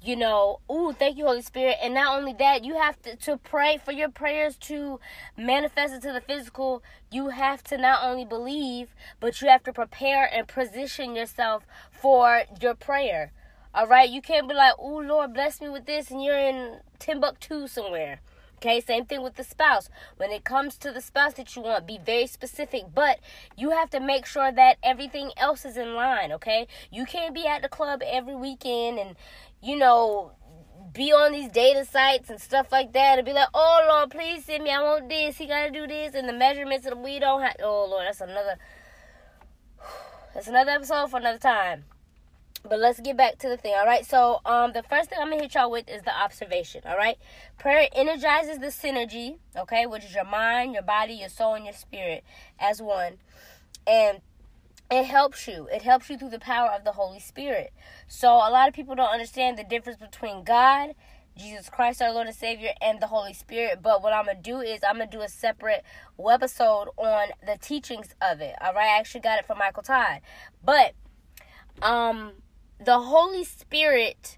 you 0.04 0.18
know, 0.18 0.60
ooh, 0.70 0.92
thank 0.92 1.18
you, 1.18 1.26
Holy 1.26 1.42
Spirit. 1.42 1.78
And 1.82 1.94
not 1.94 2.18
only 2.18 2.34
that, 2.34 2.66
you 2.66 2.76
have 2.76 3.02
to, 3.04 3.16
to 3.16 3.38
pray 3.38 3.80
for 3.84 3.94
your 3.94 4.10
prayers 4.10 4.58
to 4.58 5.00
manifest 5.38 5.94
into 5.94 6.12
the 6.12 6.20
physical. 6.20 6.84
You 7.10 7.30
have 7.30 7.64
to 7.66 7.78
not 7.78 8.04
only 8.04 8.26
believe, 8.26 8.94
but 9.22 9.42
you 9.42 9.48
have 9.48 9.64
to 9.64 9.72
prepare 9.74 10.30
and 10.32 10.48
position 10.48 11.16
yourself 11.16 11.66
for 11.90 12.44
your 12.62 12.76
prayer. 12.76 13.32
All 13.74 13.88
right, 13.88 14.10
you 14.10 14.22
can't 14.22 14.48
be 14.48 14.54
like, 14.54 14.78
"Ooh, 14.78 15.02
Lord, 15.02 15.34
bless 15.34 15.62
me 15.62 15.70
with 15.70 15.86
this," 15.86 16.12
and 16.12 16.24
you're 16.24 16.38
in 16.38 16.82
Timbuktu 17.00 17.68
somewhere. 17.68 18.20
Okay, 18.58 18.80
same 18.80 19.06
thing 19.06 19.22
with 19.22 19.36
the 19.36 19.44
spouse. 19.44 19.90
When 20.16 20.32
it 20.32 20.46
comes 20.46 20.78
to 20.78 20.92
the 20.92 21.02
spouse 21.02 21.34
that 21.34 21.54
you 21.54 21.64
want, 21.64 21.86
be 21.86 21.98
very 21.98 22.28
specific, 22.28 22.84
but 22.94 23.20
you 23.58 23.72
have 23.72 23.90
to 23.90 24.00
make 24.00 24.26
sure 24.26 24.54
that 24.54 24.78
everything 24.82 25.32
else 25.36 25.66
is 25.66 25.76
in 25.76 25.96
line, 25.96 26.32
okay? 26.32 26.68
You 26.90 27.06
can't 27.06 27.36
be 27.36 27.46
at 27.46 27.62
the 27.62 27.68
club 27.68 28.02
every 28.06 28.36
weekend 28.36 29.00
and, 29.00 29.18
you 29.64 29.78
know, 29.78 30.34
be 30.94 31.12
on 31.12 31.32
these 31.32 31.50
data 31.50 31.86
sites 31.86 32.30
and 32.30 32.40
stuff 32.40 32.72
like 32.72 32.94
that 32.94 33.18
and 33.18 33.26
be 33.26 33.34
like, 33.34 33.48
oh 33.54 33.86
Lord, 33.90 34.12
please 34.12 34.46
send 34.46 34.64
me. 34.64 34.70
I 34.70 34.82
want 34.84 35.10
this. 35.10 35.38
He 35.38 35.48
got 35.48 35.66
to 35.66 35.72
do 35.72 35.88
this. 35.88 36.14
And 36.14 36.28
the 36.28 36.34
measurements 36.34 36.86
of 36.86 36.98
we 37.00 37.20
don't 37.20 37.42
have. 37.42 37.56
Oh 37.64 37.88
Lord, 37.90 38.06
that's 38.06 38.22
another. 38.22 38.58
That's 40.34 40.48
another 40.48 40.72
episode 40.72 41.10
for 41.10 41.18
another 41.18 41.40
time. 41.40 41.86
But 42.68 42.80
let's 42.80 43.00
get 43.00 43.18
back 43.18 43.38
to 43.40 43.50
the 43.50 43.58
thing, 43.58 43.74
all 43.76 43.86
right? 43.86 44.06
So, 44.06 44.40
um, 44.46 44.72
the 44.72 44.84
first 44.84 45.10
thing 45.10 45.20
I'm 45.22 45.30
gonna 45.30 45.42
hit 45.42 45.54
y'all 45.54 45.70
with 45.70 45.90
is 45.90 46.02
the 46.04 46.18
observation, 46.18 46.82
all 46.86 46.96
right? 46.96 47.18
Prayer 47.60 47.90
energizes 47.94 48.60
the 48.60 48.68
synergy, 48.68 49.38
okay, 49.58 49.86
which 49.86 50.06
is 50.06 50.16
your 50.16 50.24
mind, 50.24 50.74
your 50.74 50.82
body, 50.82 51.14
your 51.14 51.28
soul, 51.28 51.56
and 51.56 51.66
your 51.66 51.74
spirit 51.74 52.24
as 52.58 52.82
one, 52.82 53.18
and 53.86 54.22
it 54.92 55.06
helps 55.06 55.48
you. 55.48 55.68
It 55.72 55.82
helps 55.82 56.10
you 56.10 56.18
through 56.18 56.30
the 56.30 56.40
power 56.40 56.70
of 56.70 56.84
the 56.84 56.92
Holy 56.92 57.20
Spirit. 57.20 57.74
So 58.08 58.30
a 58.30 58.52
lot 58.52 58.68
of 58.68 58.74
people 58.74 58.96
don't 58.96 59.12
understand 59.12 59.58
the 59.58 59.64
difference 59.64 60.00
between 60.00 60.44
God, 60.44 60.94
Jesus 61.38 61.70
Christ, 61.70 62.02
our 62.02 62.14
Lord 62.14 62.28
and 62.28 62.36
Savior, 62.36 62.72
and 62.82 63.02
the 63.02 63.08
Holy 63.08 63.34
Spirit. 63.34 63.82
But 63.82 64.04
what 64.04 64.14
I'm 64.14 64.26
gonna 64.26 64.40
do 64.40 64.60
is 64.60 64.82
I'm 64.88 64.98
gonna 64.98 65.10
do 65.10 65.22
a 65.22 65.30
separate 65.30 65.84
webisode 66.20 66.88
on 66.98 67.30
the 67.46 67.58
teachings 67.60 68.14
of 68.22 68.42
it. 68.42 68.56
All 68.62 68.74
right, 68.74 68.90
I 68.90 69.00
actually 69.00 69.22
got 69.22 69.40
it 69.40 69.48
from 69.48 69.58
Michael 69.58 69.84
Todd. 69.84 70.22
But 70.64 70.94
um, 71.82 72.34
the 72.84 73.00
Holy 73.00 73.44
Spirit. 73.44 74.38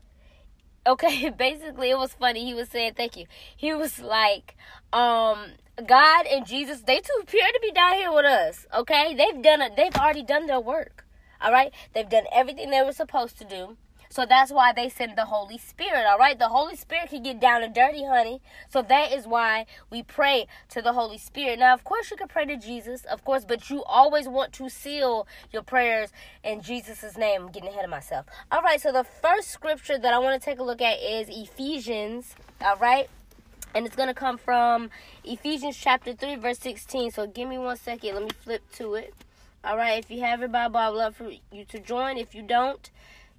Okay, 0.88 1.29
basically, 1.38 1.89
it 1.89 1.97
was 1.97 2.13
funny. 2.13 2.45
He 2.45 2.53
was 2.53 2.69
saying, 2.69 2.93
"Thank 2.95 3.17
you." 3.17 3.25
He 3.55 3.73
was 3.73 3.99
like, 3.99 4.55
um, 4.93 5.53
God 5.84 6.26
and 6.26 6.46
Jesus, 6.46 6.82
they 6.82 7.00
too 7.00 7.20
appear 7.22 7.48
to 7.48 7.60
be 7.62 7.72
down 7.72 7.96
here 7.96 8.12
with 8.12 8.26
us. 8.26 8.66
Okay, 8.74 9.14
they've 9.14 9.42
done 9.42 9.62
it. 9.62 9.76
They've 9.76 9.96
already 9.96 10.24
done 10.24 10.48
their 10.48 10.60
work. 10.60 11.06
All 11.42 11.52
right, 11.52 11.74
they've 11.94 12.10
done 12.10 12.26
everything 12.34 12.70
they 12.70 12.82
were 12.82 12.94
supposed 12.94 13.38
to 13.40 13.46
do. 13.46 13.78
So 14.10 14.26
that's 14.26 14.52
why 14.52 14.72
they 14.72 14.88
send 14.88 15.18
the 15.18 15.26
Holy 15.26 15.58
Spirit, 15.58 16.06
all 16.08 16.18
right? 16.18 16.40
The 16.40 16.48
Holy 16.48 16.78
Spirit 16.78 17.10
can 17.10 17.24
get 17.24 17.42
down 17.42 17.64
and 17.64 17.76
dirty, 17.76 18.06
honey. 18.06 18.40
So 18.70 18.82
that 18.84 19.12
is 19.12 19.28
why 19.28 19.66
we 19.90 20.04
pray 20.04 20.48
to 20.70 20.82
the 20.82 20.94
Holy 20.94 21.18
Spirit. 21.18 21.60
Now, 21.60 21.74
of 21.74 21.84
course, 21.84 22.10
you 22.12 22.16
can 22.16 22.30
pray 22.30 22.46
to 22.46 22.56
Jesus, 22.56 23.04
of 23.04 23.26
course, 23.26 23.44
but 23.44 23.70
you 23.70 23.84
always 23.84 24.30
want 24.30 24.54
to 24.54 24.70
seal 24.70 25.28
your 25.52 25.64
prayers 25.64 26.14
in 26.46 26.62
Jesus' 26.62 27.18
name. 27.18 27.42
I'm 27.42 27.52
getting 27.52 27.68
ahead 27.68 27.84
of 27.84 27.90
myself. 27.90 28.26
All 28.52 28.62
right, 28.62 28.80
so 28.80 28.94
the 28.94 29.04
first 29.04 29.52
scripture 29.52 29.98
that 29.98 30.14
I 30.14 30.20
want 30.20 30.42
to 30.42 30.46
take 30.46 30.60
a 30.60 30.64
look 30.64 30.82
at 30.82 31.02
is 31.02 31.28
Ephesians, 31.30 32.36
all 32.62 32.78
right? 32.78 33.10
And 33.76 33.86
it's 33.86 33.96
going 33.96 34.08
to 34.08 34.14
come 34.16 34.38
from 34.38 34.90
Ephesians 35.26 35.78
chapter 35.78 36.14
3, 36.14 36.38
verse 36.38 36.60
16. 36.60 37.12
So 37.12 37.28
give 37.28 37.50
me 37.50 37.58
one 37.58 37.78
second. 37.78 38.16
Let 38.16 38.24
me 38.24 38.30
flip 38.42 38.64
to 38.78 38.96
it. 38.96 39.14
All 39.66 39.76
right, 39.76 40.02
if 40.02 40.10
you 40.10 40.22
have 40.22 40.40
your 40.40 40.50
Bible, 40.50 40.78
I'd 40.78 40.88
love 40.90 41.18
for 41.18 41.30
you 41.52 41.66
to 41.66 41.80
join. 41.80 42.18
If 42.18 42.34
you 42.34 42.42
don't, 42.42 42.90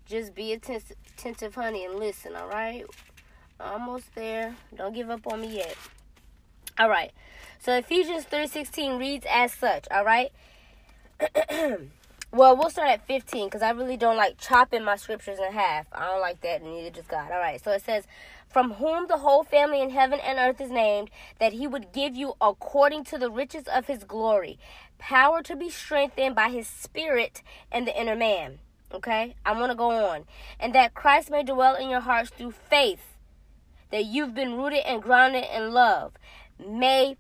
just 0.05 0.35
be 0.35 0.53
attentive, 0.53 1.55
honey, 1.55 1.85
and 1.85 1.99
listen, 1.99 2.37
all 2.37 2.49
right? 2.49 2.85
Almost 3.59 4.15
there. 4.15 4.55
Don't 4.77 4.93
give 4.93 5.09
up 5.09 5.27
on 5.27 5.41
me 5.41 5.57
yet. 5.57 5.77
All 6.79 6.91
right. 6.91 7.13
So 7.59 7.75
Ephesians 7.75 8.27
3:16 8.27 8.99
reads 8.99 9.25
as 9.31 9.53
such, 9.55 9.87
all 9.91 10.05
right? 10.05 10.31
well, 11.51 12.57
we'll 12.57 12.71
start 12.71 12.89
at 12.91 13.07
15 13.07 13.47
because 13.47 13.63
I 13.63 13.71
really 13.71 13.97
don't 13.97 14.17
like 14.17 14.37
chopping 14.39 14.85
my 14.85 14.97
scriptures 14.97 15.39
in 15.39 15.53
half. 15.53 15.87
I 15.93 16.07
don't 16.07 16.21
like 16.21 16.43
that, 16.43 16.61
and 16.61 16.75
neither 16.75 16.91
does 16.91 17.07
God. 17.07 17.31
All 17.31 17.39
right, 17.39 17.63
so 17.63 17.71
it 17.71 17.83
says, 17.83 18.05
From 18.57 18.73
whom 18.73 19.07
the 19.07 19.19
whole 19.19 19.45
family 19.45 19.83
in 19.83 19.91
heaven 19.91 20.19
and 20.19 20.39
earth 20.39 20.63
is 20.63 20.71
named, 20.71 21.11
that 21.39 21.53
he 21.53 21.67
would 21.67 21.93
give 21.93 22.17
you 22.17 22.37
according 22.41 23.05
to 23.05 23.19
the 23.19 23.31
riches 23.31 23.65
of 23.69 23.87
his 23.87 24.03
glory, 24.03 24.59
power 24.97 25.43
to 25.43 25.55
be 25.55 25.69
strengthened 25.69 26.35
by 26.35 26.49
his 26.49 26.67
spirit 26.67 27.43
and 27.71 27.87
the 27.87 27.95
inner 27.95 28.17
man. 28.17 28.61
Okay, 28.91 29.35
I 29.45 29.53
want 29.53 29.73
to 29.73 29.77
go 29.77 29.91
on. 29.91 30.25
And 30.59 30.75
that 30.75 30.95
Christ 30.95 31.31
may 31.31 31.43
dwell 31.43 31.75
in 31.75 31.91
your 31.91 32.01
hearts 32.01 32.31
through 32.31 32.53
faith, 32.53 33.19
that 33.91 34.07
you've 34.07 34.35
been 34.35 34.57
rooted 34.57 34.87
and 34.87 35.03
grounded 35.03 35.45
in 35.55 35.75
love. 35.75 36.15
May, 36.59 37.19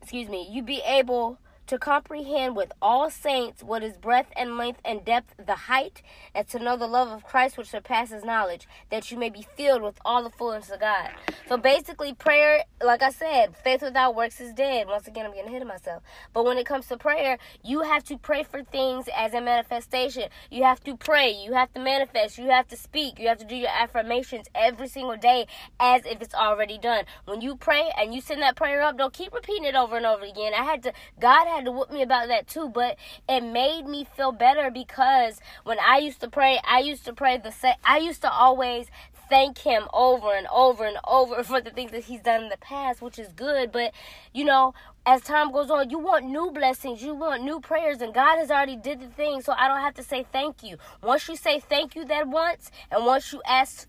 excuse 0.00 0.30
me, 0.30 0.48
you 0.50 0.62
be 0.62 0.80
able 0.86 1.36
to 1.68 1.78
comprehend 1.78 2.56
with 2.56 2.72
all 2.80 3.10
saints 3.10 3.62
what 3.62 3.82
is 3.82 3.96
breadth 3.96 4.32
and 4.36 4.56
length 4.56 4.80
and 4.84 5.04
depth, 5.04 5.34
the 5.44 5.54
height, 5.54 6.02
and 6.34 6.48
to 6.48 6.58
know 6.58 6.76
the 6.76 6.86
love 6.86 7.08
of 7.08 7.24
Christ 7.24 7.56
which 7.56 7.68
surpasses 7.68 8.24
knowledge, 8.24 8.66
that 8.90 9.10
you 9.10 9.18
may 9.18 9.28
be 9.28 9.46
filled 9.56 9.82
with 9.82 9.98
all 10.04 10.22
the 10.22 10.30
fullness 10.30 10.70
of 10.70 10.80
God. 10.80 11.10
So 11.46 11.56
basically, 11.56 12.14
prayer, 12.14 12.64
like 12.82 13.02
I 13.02 13.10
said, 13.10 13.56
faith 13.56 13.82
without 13.82 14.14
works 14.14 14.40
is 14.40 14.52
dead. 14.54 14.86
Once 14.86 15.06
again, 15.06 15.26
I'm 15.26 15.32
getting 15.32 15.48
ahead 15.48 15.62
of 15.62 15.68
myself. 15.68 16.02
But 16.32 16.44
when 16.44 16.58
it 16.58 16.66
comes 16.66 16.86
to 16.88 16.96
prayer, 16.96 17.38
you 17.62 17.82
have 17.82 18.04
to 18.04 18.16
pray 18.16 18.42
for 18.44 18.62
things 18.62 19.06
as 19.14 19.34
a 19.34 19.40
manifestation. 19.40 20.24
You 20.50 20.64
have 20.64 20.80
to 20.84 20.96
pray. 20.96 21.30
You 21.30 21.52
have 21.52 21.72
to 21.74 21.80
manifest. 21.80 22.38
You 22.38 22.50
have 22.50 22.68
to 22.68 22.76
speak. 22.76 23.18
You 23.18 23.28
have 23.28 23.38
to 23.38 23.44
do 23.44 23.56
your 23.56 23.70
affirmations 23.70 24.46
every 24.54 24.88
single 24.88 25.16
day 25.16 25.46
as 25.78 26.02
if 26.06 26.22
it's 26.22 26.34
already 26.34 26.78
done. 26.78 27.04
When 27.26 27.40
you 27.40 27.56
pray 27.56 27.90
and 27.98 28.14
you 28.14 28.20
send 28.20 28.40
that 28.42 28.56
prayer 28.56 28.80
up, 28.80 28.96
don't 28.96 29.12
keep 29.12 29.34
repeating 29.34 29.64
it 29.64 29.74
over 29.74 29.96
and 29.96 30.06
over 30.06 30.24
again. 30.24 30.52
I 30.54 30.64
had 30.64 30.82
to, 30.84 30.92
God 31.20 31.46
had 31.46 31.57
had 31.58 31.64
to 31.64 31.72
whoop 31.72 31.90
me 31.90 32.02
about 32.02 32.28
that 32.28 32.46
too, 32.46 32.68
but 32.68 32.96
it 33.28 33.42
made 33.42 33.86
me 33.86 34.06
feel 34.16 34.30
better 34.32 34.70
because 34.70 35.40
when 35.64 35.78
I 35.80 35.98
used 35.98 36.20
to 36.20 36.28
pray, 36.28 36.60
I 36.64 36.78
used 36.78 37.04
to 37.06 37.12
pray 37.12 37.36
the 37.36 37.50
same. 37.50 37.74
I 37.84 37.98
used 37.98 38.22
to 38.22 38.30
always 38.30 38.86
thank 39.28 39.58
him 39.58 39.88
over 39.92 40.32
and 40.32 40.46
over 40.54 40.84
and 40.86 40.96
over 41.06 41.42
for 41.44 41.60
the 41.60 41.70
things 41.70 41.90
that 41.90 42.04
he's 42.04 42.20
done 42.20 42.44
in 42.44 42.48
the 42.48 42.56
past, 42.58 43.02
which 43.02 43.18
is 43.18 43.32
good. 43.32 43.72
But 43.72 43.92
you 44.32 44.44
know, 44.44 44.72
as 45.04 45.22
time 45.22 45.50
goes 45.50 45.68
on, 45.68 45.90
you 45.90 45.98
want 45.98 46.26
new 46.26 46.52
blessings, 46.52 47.02
you 47.02 47.14
want 47.14 47.42
new 47.42 47.60
prayers, 47.60 48.00
and 48.00 48.14
God 48.14 48.38
has 48.38 48.50
already 48.50 48.76
did 48.76 49.00
the 49.00 49.08
thing, 49.08 49.42
so 49.42 49.52
I 49.52 49.66
don't 49.66 49.80
have 49.80 49.94
to 49.94 50.02
say 50.04 50.24
thank 50.32 50.62
you. 50.62 50.76
Once 51.02 51.28
you 51.28 51.34
say 51.34 51.58
thank 51.58 51.96
you 51.96 52.04
that 52.04 52.28
once, 52.28 52.70
and 52.90 53.04
once 53.04 53.32
you 53.32 53.42
ask 53.46 53.88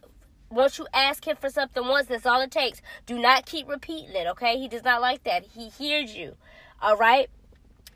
once 0.52 0.80
you 0.80 0.88
ask 0.96 1.28
him 1.28 1.38
for 1.40 1.52
something 1.52 1.88
once, 1.88 2.08
that's 2.08 2.26
all 2.26 2.42
it 2.42 2.50
takes. 2.50 2.82
Do 3.06 3.20
not 3.20 3.46
keep 3.46 3.70
repeating 3.70 4.16
it, 4.16 4.26
okay? 4.30 4.58
He 4.58 4.68
does 4.68 4.84
not 4.84 5.00
like 5.00 5.24
that. 5.26 5.46
He 5.46 5.70
hears 5.70 6.16
you. 6.16 6.38
All 6.82 6.98
right? 6.98 7.30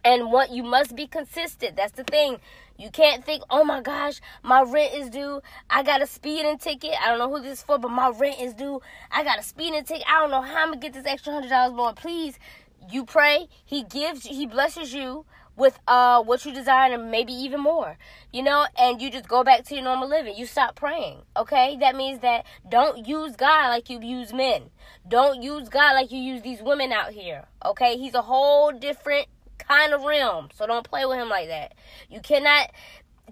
And 0.06 0.32
what 0.32 0.52
you 0.52 0.64
must 0.64 0.96
be 0.96 1.08
consistent. 1.08 1.76
That's 1.78 1.94
the 1.94 2.04
thing. 2.04 2.40
You 2.78 2.90
can't 2.90 3.24
think, 3.24 3.44
oh 3.50 3.64
my 3.64 3.82
gosh, 3.82 4.20
my 4.42 4.64
rent 4.64 4.94
is 4.94 5.10
due. 5.10 5.42
I 5.70 5.84
got 5.84 6.02
a 6.02 6.08
speeding 6.08 6.58
ticket. 6.58 6.92
I 7.02 7.10
don't 7.10 7.20
know 7.20 7.30
who 7.30 7.42
this 7.42 7.60
is 7.60 7.64
for, 7.64 7.78
but 7.78 7.92
my 7.92 8.10
rent 8.10 8.42
is 8.42 8.54
due. 8.54 8.82
I 9.12 9.24
got 9.24 9.40
a 9.40 9.44
speeding 9.44 9.84
ticket. 9.84 10.06
I 10.10 10.20
don't 10.20 10.32
know 10.32 10.42
how 10.42 10.64
I'm 10.64 10.70
gonna 10.70 10.82
get 10.82 10.94
this 10.94 11.06
extra 11.06 11.34
hundred 11.34 11.50
dollars 11.50 11.74
lord 11.76 11.96
Please, 11.96 12.38
you 12.92 13.06
pray. 13.06 13.48
He 13.64 13.84
gives. 13.84 14.26
He 14.26 14.46
blesses 14.46 14.94
you 14.94 15.26
with 15.56 15.80
uh 15.88 16.22
what 16.24 16.46
you 16.46 16.54
desire 16.54 16.94
and 16.94 17.12
maybe 17.12 17.32
even 17.32 17.60
more 17.60 17.98
you 18.32 18.42
know 18.42 18.66
and 18.78 19.02
you 19.02 19.12
just 19.12 19.28
go 19.28 19.44
back 19.44 19.64
to 19.64 19.76
your 19.76 19.84
normal 19.84 20.10
living 20.10 20.36
you 20.36 20.46
stop 20.46 20.76
praying 20.76 21.22
okay 21.38 21.78
that 21.80 21.96
means 21.96 22.20
that 22.22 22.46
don't 22.68 23.08
use 23.08 23.36
god 23.36 23.70
like 23.70 23.90
you 23.90 24.00
use 24.02 24.34
men 24.34 24.64
don't 25.08 25.44
use 25.44 25.70
god 25.70 25.94
like 25.94 26.12
you 26.12 26.18
use 26.18 26.42
these 26.42 26.62
women 26.62 26.92
out 26.92 27.12
here 27.12 27.46
okay 27.64 27.98
he's 27.98 28.16
a 28.16 28.22
whole 28.22 28.72
different 28.72 29.28
kind 29.68 29.94
of 29.94 30.04
realm. 30.04 30.50
So 30.54 30.68
don't 30.68 30.88
play 30.88 31.06
with 31.06 31.18
him 31.18 31.30
like 31.30 31.48
that. 31.48 31.74
You 32.10 32.20
cannot 32.22 32.72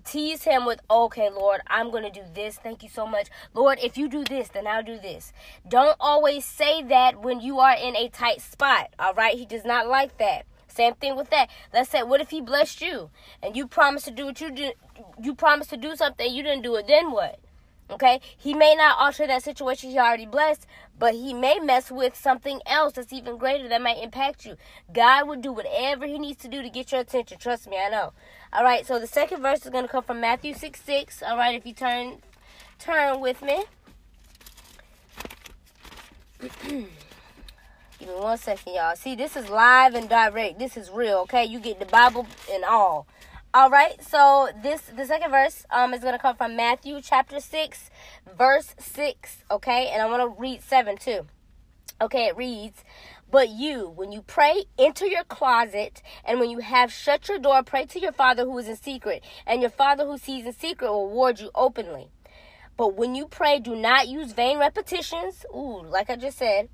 tease 0.05 0.43
him 0.43 0.65
with, 0.65 0.79
okay, 0.89 1.29
Lord, 1.29 1.61
I'm 1.67 1.91
going 1.91 2.03
to 2.03 2.09
do 2.11 2.25
this. 2.33 2.57
Thank 2.57 2.83
you 2.83 2.89
so 2.89 3.05
much. 3.05 3.27
Lord, 3.53 3.79
if 3.83 3.97
you 3.97 4.07
do 4.09 4.23
this, 4.23 4.49
then 4.49 4.67
I'll 4.67 4.83
do 4.83 4.97
this. 4.97 5.33
Don't 5.67 5.97
always 5.99 6.45
say 6.45 6.81
that 6.83 7.21
when 7.21 7.41
you 7.41 7.59
are 7.59 7.75
in 7.75 7.95
a 7.95 8.09
tight 8.09 8.41
spot. 8.41 8.89
All 8.97 9.13
right. 9.13 9.37
He 9.37 9.45
does 9.45 9.65
not 9.65 9.87
like 9.87 10.17
that. 10.17 10.45
Same 10.67 10.95
thing 10.95 11.17
with 11.17 11.29
that. 11.31 11.49
Let's 11.73 11.89
say, 11.89 12.01
what 12.01 12.21
if 12.21 12.29
he 12.29 12.39
blessed 12.39 12.81
you 12.81 13.09
and 13.43 13.57
you 13.57 13.67
promised 13.67 14.05
to 14.05 14.11
do 14.11 14.25
what 14.25 14.39
you 14.39 14.49
do? 14.51 14.71
You 15.21 15.35
promised 15.35 15.69
to 15.71 15.77
do 15.77 15.95
something, 15.97 16.33
you 16.33 16.43
didn't 16.43 16.63
do 16.63 16.75
it. 16.75 16.87
Then 16.87 17.11
what? 17.11 17.39
Okay? 17.91 18.21
He 18.37 18.53
may 18.53 18.75
not 18.75 18.97
alter 18.97 19.27
that 19.27 19.43
situation 19.43 19.89
he 19.89 19.99
already 19.99 20.25
blessed, 20.25 20.65
but 20.97 21.13
he 21.13 21.33
may 21.33 21.59
mess 21.59 21.91
with 21.91 22.15
something 22.15 22.61
else 22.65 22.93
that's 22.93 23.11
even 23.11 23.37
greater 23.37 23.67
that 23.67 23.81
might 23.81 24.01
impact 24.01 24.45
you. 24.45 24.55
God 24.93 25.27
will 25.27 25.35
do 25.35 25.51
whatever 25.51 26.05
he 26.05 26.17
needs 26.17 26.41
to 26.43 26.47
do 26.47 26.61
to 26.61 26.69
get 26.69 26.91
your 26.91 27.01
attention. 27.01 27.37
Trust 27.37 27.69
me, 27.69 27.77
I 27.77 27.89
know. 27.89 28.13
All 28.53 28.63
right, 28.63 28.85
so 28.85 28.99
the 28.99 29.07
second 29.07 29.41
verse 29.41 29.65
is 29.65 29.71
going 29.71 29.85
to 29.85 29.91
come 29.91 30.03
from 30.03 30.21
Matthew 30.21 30.53
6 30.53 30.81
6. 30.81 31.23
All 31.23 31.37
right, 31.37 31.55
if 31.55 31.65
you 31.65 31.73
turn 31.73 32.17
turn 32.79 33.19
with 33.19 33.41
me. 33.41 33.63
Give 38.01 38.09
me 38.09 38.15
one 38.15 38.37
second, 38.39 38.73
y'all. 38.73 38.95
See, 38.95 39.15
this 39.15 39.35
is 39.35 39.47
live 39.47 39.93
and 39.93 40.09
direct. 40.09 40.57
This 40.57 40.75
is 40.75 40.89
real, 40.89 41.19
okay? 41.19 41.45
You 41.45 41.59
get 41.59 41.79
the 41.79 41.85
Bible 41.85 42.25
and 42.51 42.63
all. 42.63 43.05
All 43.53 43.69
right, 43.69 44.01
so 44.01 44.47
this 44.63 44.79
the 44.79 45.05
second 45.05 45.29
verse 45.29 45.65
um 45.71 45.93
is 45.93 46.01
gonna 46.01 46.17
come 46.17 46.37
from 46.37 46.55
Matthew 46.55 47.01
chapter 47.01 47.41
six, 47.41 47.89
verse 48.37 48.73
six. 48.79 49.43
Okay, 49.51 49.89
and 49.89 50.01
I 50.01 50.05
want 50.05 50.21
to 50.21 50.41
read 50.41 50.63
seven 50.63 50.95
too. 50.95 51.27
Okay, 51.99 52.27
it 52.27 52.37
reads, 52.37 52.85
"But 53.29 53.49
you, 53.49 53.89
when 53.89 54.13
you 54.13 54.21
pray, 54.21 54.63
enter 54.79 55.05
your 55.05 55.25
closet, 55.25 56.01
and 56.23 56.39
when 56.39 56.49
you 56.49 56.59
have 56.59 56.93
shut 56.93 57.27
your 57.27 57.39
door, 57.39 57.61
pray 57.61 57.85
to 57.87 57.99
your 57.99 58.13
Father 58.13 58.45
who 58.45 58.57
is 58.57 58.69
in 58.69 58.77
secret, 58.77 59.21
and 59.45 59.59
your 59.59 59.69
Father 59.69 60.05
who 60.05 60.17
sees 60.17 60.45
in 60.45 60.53
secret 60.53 60.89
will 60.89 61.09
reward 61.09 61.41
you 61.41 61.51
openly." 61.53 62.09
But 62.77 62.95
when 62.95 63.15
you 63.15 63.27
pray, 63.27 63.59
do 63.59 63.75
not 63.75 64.07
use 64.07 64.31
vain 64.31 64.59
repetitions, 64.59 65.45
ooh, 65.53 65.83
like 65.83 66.09
I 66.09 66.15
just 66.15 66.37
said, 66.37 66.69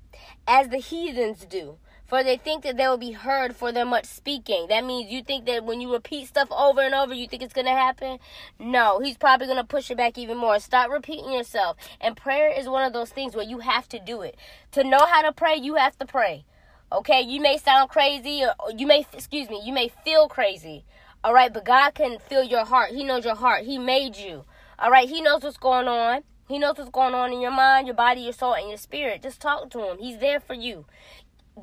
as 0.46 0.68
the 0.68 0.78
heathens 0.78 1.44
do 1.44 1.78
for 2.08 2.24
they 2.24 2.38
think 2.38 2.64
that 2.64 2.78
they 2.78 2.88
will 2.88 2.96
be 2.96 3.12
heard 3.12 3.54
for 3.54 3.70
their 3.70 3.84
much 3.84 4.06
speaking. 4.06 4.66
That 4.68 4.84
means 4.84 5.12
you 5.12 5.22
think 5.22 5.44
that 5.44 5.64
when 5.64 5.82
you 5.82 5.92
repeat 5.92 6.26
stuff 6.26 6.48
over 6.50 6.80
and 6.80 6.94
over, 6.94 7.12
you 7.12 7.28
think 7.28 7.42
it's 7.42 7.52
going 7.52 7.66
to 7.66 7.70
happen? 7.70 8.18
No, 8.58 8.98
he's 8.98 9.18
probably 9.18 9.46
going 9.46 9.58
to 9.58 9.64
push 9.64 9.90
it 9.90 9.98
back 9.98 10.16
even 10.16 10.38
more. 10.38 10.58
Stop 10.58 10.90
repeating 10.90 11.30
yourself. 11.30 11.76
And 12.00 12.16
prayer 12.16 12.50
is 12.50 12.66
one 12.66 12.84
of 12.84 12.94
those 12.94 13.10
things 13.10 13.36
where 13.36 13.44
you 13.44 13.58
have 13.58 13.88
to 13.90 13.98
do 13.98 14.22
it. 14.22 14.36
To 14.72 14.82
know 14.82 15.04
how 15.04 15.20
to 15.20 15.32
pray, 15.32 15.56
you 15.56 15.74
have 15.74 15.98
to 15.98 16.06
pray. 16.06 16.46
Okay, 16.90 17.20
you 17.20 17.42
may 17.42 17.58
sound 17.58 17.90
crazy, 17.90 18.42
or 18.42 18.72
you 18.74 18.86
may, 18.86 19.04
excuse 19.12 19.50
me, 19.50 19.60
you 19.62 19.74
may 19.74 19.92
feel 20.02 20.28
crazy. 20.28 20.86
All 21.22 21.34
right, 21.34 21.52
but 21.52 21.66
God 21.66 21.90
can 21.90 22.18
feel 22.18 22.42
your 22.42 22.64
heart. 22.64 22.92
He 22.92 23.04
knows 23.04 23.26
your 23.26 23.34
heart. 23.34 23.64
He 23.64 23.76
made 23.76 24.16
you. 24.16 24.44
All 24.78 24.90
right, 24.90 25.08
He 25.08 25.20
knows 25.20 25.42
what's 25.42 25.58
going 25.58 25.88
on. 25.88 26.22
He 26.48 26.58
knows 26.58 26.78
what's 26.78 26.88
going 26.88 27.12
on 27.12 27.30
in 27.34 27.42
your 27.42 27.50
mind, 27.50 27.86
your 27.86 27.96
body, 27.96 28.22
your 28.22 28.32
soul, 28.32 28.54
and 28.54 28.70
your 28.70 28.78
spirit. 28.78 29.22
Just 29.22 29.38
talk 29.38 29.68
to 29.68 29.90
him. 29.90 29.98
He's 29.98 30.16
there 30.16 30.40
for 30.40 30.54
you 30.54 30.86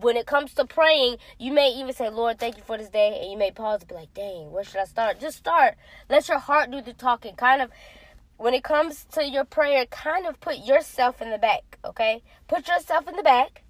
when 0.01 0.17
it 0.17 0.25
comes 0.25 0.53
to 0.55 0.65
praying, 0.65 1.17
you 1.39 1.53
may 1.53 1.69
even 1.69 1.93
say, 1.93 2.10
Lord, 2.10 2.39
thank 2.39 2.58
you 2.58 2.63
for 2.63 2.77
this 2.77 2.89
day. 2.89 3.19
And 3.21 3.31
you 3.31 3.38
may 3.38 3.51
pause 3.51 3.81
and 3.81 3.88
be 3.88 3.95
like, 3.95 4.13
dang, 4.13 4.51
where 4.51 4.63
should 4.63 4.81
I 4.81 4.86
start? 4.86 5.19
Just 5.19 5.38
start. 5.38 5.75
Let 6.10 6.27
your 6.27 6.39
heart 6.39 6.71
do 6.71 6.81
the 6.81 6.93
talking. 6.93 7.36
Kind 7.36 7.62
of, 7.62 7.71
when 8.38 8.53
it 8.53 8.63
comes 8.63 9.05
to 9.13 9.25
your 9.25 9.45
prayer, 9.45 9.86
kind 9.86 10.25
of 10.25 10.39
put 10.41 10.58
yourself 10.58 11.21
in 11.21 11.31
the 11.31 11.38
back, 11.38 11.77
okay? 11.86 12.21
Put 12.47 12.67
yourself 12.67 13.08
in 13.08 13.15
the 13.15 13.23
back 13.23 13.63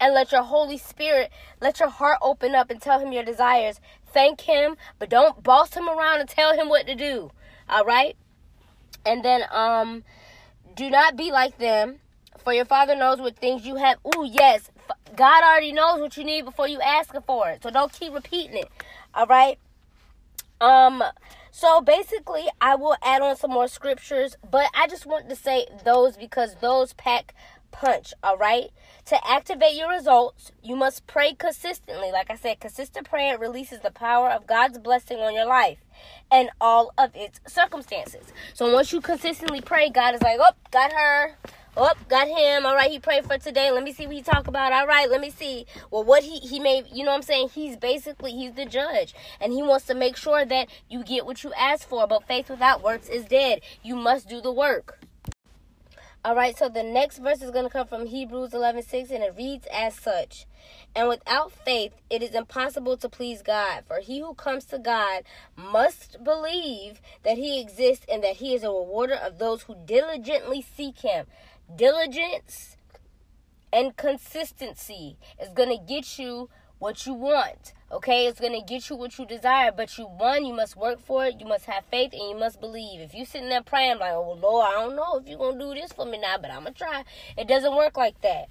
and 0.00 0.14
let 0.14 0.32
your 0.32 0.42
Holy 0.42 0.78
Spirit, 0.78 1.30
let 1.60 1.78
your 1.78 1.90
heart 1.90 2.18
open 2.22 2.54
up 2.54 2.70
and 2.70 2.80
tell 2.80 2.98
him 2.98 3.12
your 3.12 3.24
desires. 3.24 3.80
Thank 4.12 4.42
him, 4.42 4.76
but 4.98 5.10
don't 5.10 5.42
boss 5.42 5.74
him 5.74 5.88
around 5.88 6.20
and 6.20 6.28
tell 6.28 6.54
him 6.54 6.68
what 6.68 6.86
to 6.86 6.94
do. 6.94 7.30
All 7.68 7.84
right? 7.84 8.16
And 9.06 9.24
then, 9.24 9.44
um, 9.50 10.04
do 10.74 10.90
not 10.90 11.16
be 11.16 11.30
like 11.30 11.58
them, 11.58 12.00
for 12.38 12.52
your 12.52 12.64
father 12.64 12.96
knows 12.96 13.20
what 13.20 13.36
things 13.36 13.66
you 13.66 13.76
have. 13.76 13.98
Ooh, 14.16 14.26
yes, 14.26 14.70
God 15.16 15.42
already 15.44 15.72
knows 15.72 16.00
what 16.00 16.16
you 16.16 16.24
need 16.24 16.44
before 16.44 16.68
you 16.68 16.80
ask 16.80 17.14
for 17.26 17.50
it. 17.50 17.62
So 17.62 17.70
don't 17.70 17.92
keep 17.92 18.12
repeating 18.12 18.56
it. 18.56 18.68
All 19.14 19.26
right? 19.26 19.58
Um 20.60 21.02
so 21.50 21.80
basically 21.80 22.44
I 22.60 22.76
will 22.76 22.96
add 23.02 23.22
on 23.22 23.36
some 23.36 23.50
more 23.50 23.68
scriptures, 23.68 24.36
but 24.48 24.70
I 24.74 24.86
just 24.86 25.06
want 25.06 25.28
to 25.28 25.36
say 25.36 25.66
those 25.84 26.16
because 26.16 26.56
those 26.60 26.92
pack 26.92 27.34
punch, 27.70 28.12
all 28.22 28.36
right? 28.36 28.70
To 29.06 29.28
activate 29.28 29.74
your 29.74 29.90
results, 29.90 30.52
you 30.62 30.76
must 30.76 31.06
pray 31.06 31.34
consistently. 31.34 32.12
Like 32.12 32.30
I 32.30 32.36
said, 32.36 32.60
consistent 32.60 33.08
prayer 33.08 33.38
releases 33.38 33.80
the 33.80 33.90
power 33.90 34.30
of 34.30 34.46
God's 34.46 34.78
blessing 34.78 35.18
on 35.18 35.34
your 35.34 35.46
life 35.46 35.78
and 36.30 36.50
all 36.60 36.92
of 36.98 37.14
its 37.14 37.40
circumstances. 37.46 38.32
So 38.54 38.72
once 38.72 38.92
you 38.92 39.00
consistently 39.00 39.60
pray, 39.60 39.90
God 39.90 40.14
is 40.14 40.22
like, 40.22 40.38
"Oh, 40.40 40.52
got 40.70 40.92
her." 40.92 41.36
Oh, 41.76 41.92
got 42.08 42.26
him. 42.26 42.66
All 42.66 42.74
right, 42.74 42.90
he 42.90 42.98
prayed 42.98 43.24
for 43.24 43.38
today. 43.38 43.70
Let 43.70 43.84
me 43.84 43.92
see 43.92 44.06
what 44.06 44.16
he 44.16 44.22
talk 44.22 44.48
about. 44.48 44.72
All 44.72 44.86
right, 44.86 45.08
let 45.08 45.20
me 45.20 45.30
see. 45.30 45.66
Well, 45.90 46.02
what 46.02 46.24
he 46.24 46.38
he 46.40 46.58
made, 46.58 46.86
you 46.92 47.04
know 47.04 47.12
what 47.12 47.18
I'm 47.18 47.22
saying? 47.22 47.50
He's 47.50 47.76
basically 47.76 48.32
he's 48.32 48.54
the 48.54 48.66
judge 48.66 49.14
and 49.40 49.52
he 49.52 49.62
wants 49.62 49.86
to 49.86 49.94
make 49.94 50.16
sure 50.16 50.44
that 50.44 50.68
you 50.88 51.04
get 51.04 51.26
what 51.26 51.44
you 51.44 51.52
ask 51.54 51.88
for. 51.88 52.06
But 52.08 52.26
faith 52.26 52.50
without 52.50 52.82
works 52.82 53.08
is 53.08 53.24
dead. 53.24 53.60
You 53.82 53.94
must 53.94 54.28
do 54.28 54.40
the 54.40 54.52
work. 54.52 54.98
All 56.22 56.34
right, 56.36 56.54
so 56.54 56.68
the 56.68 56.82
next 56.82 57.16
verse 57.16 57.40
is 57.40 57.50
going 57.50 57.64
to 57.64 57.70
come 57.70 57.86
from 57.86 58.04
Hebrews 58.04 58.50
11:6 58.50 59.10
and 59.10 59.24
it 59.24 59.34
reads 59.38 59.66
as 59.72 59.94
such. 59.94 60.46
And 60.94 61.08
without 61.08 61.50
faith, 61.50 61.94
it 62.10 62.22
is 62.22 62.34
impossible 62.34 62.98
to 62.98 63.08
please 63.08 63.40
God, 63.40 63.84
for 63.86 64.00
he 64.00 64.20
who 64.20 64.34
comes 64.34 64.66
to 64.66 64.78
God 64.78 65.22
must 65.56 66.22
believe 66.22 67.00
that 67.22 67.38
he 67.38 67.58
exists 67.58 68.04
and 68.12 68.22
that 68.22 68.36
he 68.36 68.54
is 68.54 68.64
a 68.64 68.68
rewarder 68.68 69.14
of 69.14 69.38
those 69.38 69.62
who 69.62 69.76
diligently 69.86 70.60
seek 70.60 70.98
him. 70.98 71.26
Diligence 71.74 72.76
and 73.72 73.96
consistency 73.96 75.16
is 75.40 75.50
going 75.50 75.68
to 75.68 75.84
get 75.84 76.18
you 76.18 76.48
what 76.80 77.06
you 77.06 77.14
want. 77.14 77.72
Okay, 77.92 78.26
it's 78.26 78.40
gonna 78.40 78.62
get 78.62 78.88
you 78.88 78.96
what 78.96 79.18
you 79.18 79.26
desire, 79.26 79.70
but 79.70 79.98
you 79.98 80.04
one, 80.04 80.46
you 80.46 80.54
must 80.54 80.76
work 80.76 80.98
for 80.98 81.26
it, 81.26 81.38
you 81.38 81.46
must 81.46 81.66
have 81.66 81.84
faith, 81.90 82.12
and 82.12 82.30
you 82.30 82.38
must 82.38 82.60
believe. 82.60 83.00
If 83.00 83.14
you 83.14 83.24
sitting 83.24 83.48
there 83.48 83.62
praying 83.62 83.98
like, 83.98 84.12
oh 84.12 84.38
Lord, 84.40 84.66
I 84.66 84.80
don't 84.80 84.96
know 84.96 85.18
if 85.18 85.28
you're 85.28 85.38
gonna 85.38 85.58
do 85.58 85.74
this 85.74 85.92
for 85.92 86.06
me 86.06 86.18
now, 86.18 86.38
but 86.38 86.50
I'm 86.50 86.62
gonna 86.62 86.72
try. 86.72 87.04
It 87.36 87.46
doesn't 87.46 87.76
work 87.76 87.96
like 87.96 88.20
that. 88.22 88.46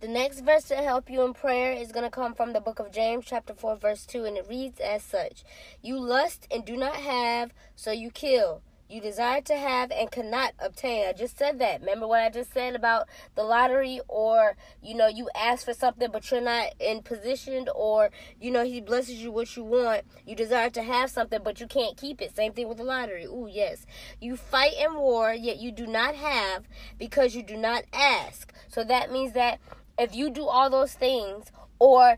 The 0.00 0.08
next 0.08 0.40
verse 0.40 0.64
to 0.64 0.76
help 0.76 1.08
you 1.08 1.22
in 1.22 1.32
prayer 1.32 1.72
is 1.72 1.90
going 1.90 2.04
to 2.04 2.10
come 2.10 2.34
from 2.34 2.52
the 2.52 2.60
book 2.60 2.78
of 2.78 2.92
James, 2.92 3.24
chapter 3.24 3.54
4, 3.54 3.76
verse 3.76 4.04
2, 4.04 4.26
and 4.26 4.36
it 4.36 4.46
reads 4.46 4.78
as 4.78 5.02
such 5.02 5.44
You 5.80 5.98
lust 5.98 6.46
and 6.50 6.62
do 6.62 6.76
not 6.76 6.96
have, 6.96 7.54
so 7.74 7.90
you 7.90 8.10
kill 8.10 8.60
you 8.94 9.00
desire 9.00 9.40
to 9.40 9.56
have 9.56 9.90
and 9.90 10.08
cannot 10.10 10.52
obtain. 10.60 11.06
I 11.08 11.12
just 11.12 11.36
said 11.36 11.58
that. 11.58 11.80
Remember 11.80 12.06
what 12.06 12.22
I 12.22 12.30
just 12.30 12.52
said 12.52 12.76
about 12.76 13.08
the 13.34 13.42
lottery 13.42 14.00
or 14.06 14.56
you 14.80 14.94
know 14.94 15.08
you 15.08 15.28
ask 15.34 15.64
for 15.64 15.74
something 15.74 16.10
but 16.12 16.30
you're 16.30 16.40
not 16.40 16.68
in 16.78 17.02
position 17.02 17.66
or 17.74 18.10
you 18.40 18.52
know 18.52 18.64
he 18.64 18.80
blesses 18.80 19.16
you 19.16 19.32
what 19.32 19.56
you 19.56 19.64
want. 19.64 20.02
You 20.24 20.36
desire 20.36 20.70
to 20.70 20.82
have 20.82 21.10
something 21.10 21.40
but 21.42 21.60
you 21.60 21.66
can't 21.66 21.96
keep 21.96 22.22
it. 22.22 22.36
Same 22.36 22.52
thing 22.52 22.68
with 22.68 22.78
the 22.78 22.84
lottery. 22.84 23.24
Ooh, 23.24 23.48
yes. 23.50 23.84
You 24.20 24.36
fight 24.36 24.74
in 24.80 24.94
war 24.94 25.34
yet 25.34 25.58
you 25.58 25.72
do 25.72 25.88
not 25.88 26.14
have 26.14 26.68
because 26.96 27.34
you 27.34 27.42
do 27.42 27.56
not 27.56 27.82
ask. 27.92 28.52
So 28.68 28.84
that 28.84 29.10
means 29.10 29.32
that 29.32 29.58
if 29.98 30.14
you 30.14 30.30
do 30.30 30.46
all 30.46 30.70
those 30.70 30.92
things 30.92 31.50
or 31.80 32.16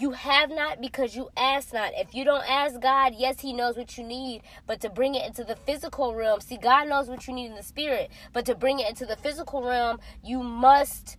you 0.00 0.12
have 0.12 0.50
not 0.50 0.80
because 0.80 1.14
you 1.14 1.28
ask 1.36 1.72
not. 1.72 1.92
If 1.94 2.14
you 2.14 2.24
don't 2.24 2.48
ask 2.48 2.80
God, 2.80 3.14
yes, 3.16 3.40
He 3.40 3.52
knows 3.52 3.76
what 3.76 3.96
you 3.96 4.04
need, 4.04 4.42
but 4.66 4.80
to 4.80 4.90
bring 4.90 5.14
it 5.14 5.26
into 5.26 5.44
the 5.44 5.56
physical 5.56 6.14
realm, 6.14 6.40
see, 6.40 6.56
God 6.56 6.88
knows 6.88 7.08
what 7.08 7.26
you 7.26 7.34
need 7.34 7.46
in 7.46 7.54
the 7.54 7.62
spirit, 7.62 8.10
but 8.32 8.44
to 8.46 8.54
bring 8.54 8.80
it 8.80 8.88
into 8.88 9.06
the 9.06 9.16
physical 9.16 9.62
realm, 9.62 10.00
you 10.22 10.42
must 10.42 11.16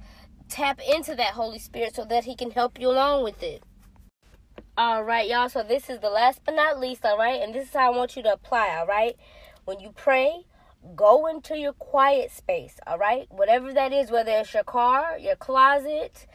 tap 0.49 0.79
into 0.87 1.15
that 1.15 1.33
Holy 1.33 1.59
Spirit 1.59 1.95
so 1.95 2.05
that 2.05 2.25
He 2.25 2.35
can 2.35 2.51
help 2.51 2.79
you 2.79 2.89
along 2.89 3.23
with 3.23 3.41
it. 3.41 3.63
All 4.77 5.03
right, 5.03 5.29
y'all. 5.29 5.47
So 5.47 5.63
this 5.63 5.89
is 5.89 5.99
the 5.99 6.09
last 6.09 6.41
but 6.45 6.55
not 6.55 6.79
least, 6.79 7.05
all 7.05 7.17
right? 7.17 7.41
And 7.41 7.53
this 7.55 7.69
is 7.69 7.73
how 7.73 7.93
I 7.93 7.97
want 7.97 8.15
you 8.17 8.23
to 8.23 8.33
apply, 8.33 8.75
all 8.77 8.87
right? 8.87 9.15
When 9.63 9.79
you 9.79 9.91
pray, 9.95 10.45
go 10.95 11.27
into 11.27 11.57
your 11.57 11.73
quiet 11.73 12.31
space, 12.31 12.75
all 12.85 12.97
right? 12.97 13.27
Whatever 13.29 13.73
that 13.73 13.91
is, 13.91 14.11
whether 14.11 14.31
it's 14.31 14.53
your 14.53 14.63
car, 14.63 15.17
your 15.17 15.35
closet, 15.35 16.27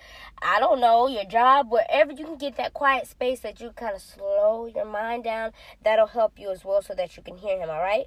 I 0.42 0.58
don't 0.58 0.80
know, 0.80 1.06
your 1.06 1.24
job, 1.24 1.70
wherever 1.70 2.12
you 2.12 2.24
can 2.24 2.36
get 2.36 2.56
that 2.56 2.72
quiet 2.72 3.06
space 3.06 3.40
that 3.40 3.60
you 3.60 3.70
kind 3.70 3.94
of 3.94 4.02
slow 4.02 4.66
your 4.66 4.84
mind 4.84 5.24
down, 5.24 5.52
that'll 5.84 6.06
help 6.06 6.38
you 6.38 6.50
as 6.50 6.64
well 6.64 6.82
so 6.82 6.94
that 6.94 7.16
you 7.16 7.22
can 7.22 7.36
hear 7.36 7.58
him, 7.58 7.70
all 7.70 7.80
right? 7.80 8.06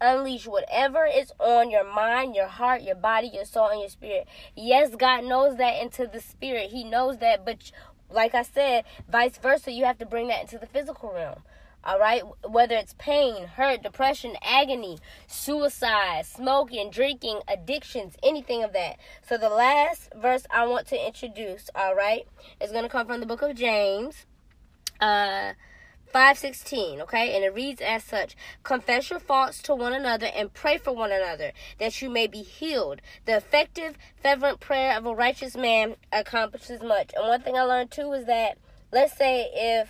Unleash 0.00 0.46
whatever 0.46 1.06
is 1.06 1.32
on 1.38 1.70
your 1.70 1.84
mind, 1.84 2.34
your 2.34 2.48
heart, 2.48 2.82
your 2.82 2.96
body, 2.96 3.30
your 3.32 3.44
soul, 3.44 3.68
and 3.68 3.80
your 3.80 3.90
spirit. 3.90 4.26
Yes, 4.56 4.96
God 4.96 5.24
knows 5.24 5.56
that 5.58 5.80
into 5.80 6.06
the 6.06 6.20
spirit. 6.20 6.70
He 6.70 6.84
knows 6.84 7.18
that, 7.18 7.44
but 7.44 7.70
like 8.10 8.34
I 8.34 8.42
said, 8.42 8.84
vice 9.10 9.38
versa, 9.38 9.72
you 9.72 9.84
have 9.84 9.98
to 9.98 10.06
bring 10.06 10.28
that 10.28 10.42
into 10.42 10.58
the 10.58 10.66
physical 10.66 11.12
realm. 11.12 11.42
All 11.86 11.98
right, 11.98 12.22
whether 12.48 12.76
it's 12.76 12.94
pain, 12.94 13.46
hurt, 13.46 13.82
depression, 13.82 14.36
agony, 14.42 14.98
suicide, 15.26 16.24
smoking, 16.24 16.90
drinking, 16.90 17.40
addictions, 17.46 18.16
anything 18.22 18.64
of 18.64 18.72
that. 18.72 18.96
So, 19.28 19.36
the 19.36 19.50
last 19.50 20.08
verse 20.14 20.46
I 20.50 20.66
want 20.66 20.86
to 20.88 21.06
introduce, 21.06 21.68
all 21.74 21.94
right, 21.94 22.26
is 22.58 22.70
going 22.70 22.84
to 22.84 22.88
come 22.88 23.06
from 23.06 23.20
the 23.20 23.26
book 23.26 23.42
of 23.42 23.54
James. 23.54 24.24
Uh, 24.98 25.52
5:16, 26.14 27.00
okay? 27.00 27.34
And 27.34 27.44
it 27.44 27.52
reads 27.52 27.80
as 27.80 28.04
such: 28.04 28.36
Confess 28.62 29.10
your 29.10 29.18
faults 29.18 29.60
to 29.62 29.74
one 29.74 29.92
another 29.92 30.26
and 30.26 30.54
pray 30.54 30.78
for 30.78 30.92
one 30.92 31.10
another 31.10 31.52
that 31.78 32.00
you 32.00 32.08
may 32.08 32.28
be 32.28 32.42
healed. 32.42 33.02
The 33.24 33.36
effective 33.36 33.98
fervent 34.22 34.60
prayer 34.60 34.96
of 34.96 35.06
a 35.06 35.14
righteous 35.14 35.56
man 35.56 35.96
accomplishes 36.12 36.82
much. 36.82 37.10
And 37.16 37.26
one 37.26 37.42
thing 37.42 37.56
I 37.56 37.62
learned 37.62 37.90
too 37.90 38.12
is 38.12 38.26
that 38.26 38.58
let's 38.92 39.16
say 39.16 39.50
if 39.52 39.88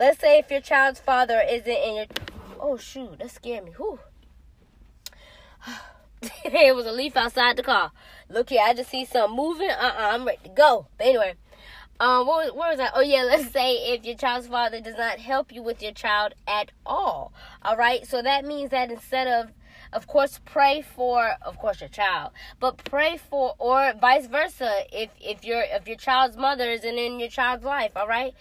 Let's 0.00 0.18
say 0.18 0.38
if 0.38 0.50
your 0.50 0.62
child's 0.62 0.98
father 0.98 1.42
isn't 1.46 1.68
in 1.68 1.96
your. 1.96 2.06
Oh 2.58 2.78
shoot, 2.78 3.18
that 3.18 3.30
scared 3.30 3.66
me. 3.66 3.72
Whew. 3.76 3.98
it 6.22 6.74
was 6.74 6.86
a 6.86 6.92
leaf 6.92 7.18
outside 7.18 7.58
the 7.58 7.62
car. 7.62 7.92
Look 8.30 8.48
here, 8.48 8.62
I 8.64 8.72
just 8.72 8.88
see 8.88 9.04
something 9.04 9.36
moving. 9.36 9.68
Uh 9.68 9.74
uh-uh, 9.74 9.88
uh, 9.88 10.10
I'm 10.12 10.24
ready 10.24 10.38
to 10.44 10.48
go. 10.48 10.86
But 10.96 11.06
anyway, 11.06 11.34
um, 12.00 12.26
what 12.26 12.46
was, 12.46 12.54
where 12.54 12.70
was 12.70 12.80
I? 12.80 12.88
Oh 12.94 13.02
yeah, 13.02 13.24
let's 13.24 13.50
say 13.52 13.74
if 13.74 14.06
your 14.06 14.16
child's 14.16 14.46
father 14.46 14.80
does 14.80 14.96
not 14.96 15.18
help 15.18 15.52
you 15.52 15.62
with 15.62 15.82
your 15.82 15.92
child 15.92 16.32
at 16.48 16.72
all. 16.86 17.34
All 17.60 17.76
right, 17.76 18.06
so 18.06 18.22
that 18.22 18.46
means 18.46 18.70
that 18.70 18.90
instead 18.90 19.26
of 19.26 19.52
of 19.92 20.06
course 20.06 20.40
pray 20.44 20.80
for 20.82 21.32
of 21.42 21.58
course 21.58 21.80
your 21.80 21.88
child 21.88 22.30
but 22.60 22.76
pray 22.84 23.16
for 23.16 23.56
or 23.58 23.92
vice 24.00 24.26
versa 24.26 24.82
if 24.92 25.10
if 25.20 25.44
your 25.44 25.62
if 25.62 25.88
your 25.88 25.96
child's 25.96 26.36
mother 26.36 26.70
isn't 26.70 26.96
in 26.96 27.18
your 27.18 27.28
child's 27.28 27.64
life 27.64 27.90
all 27.96 28.06
right 28.06 28.32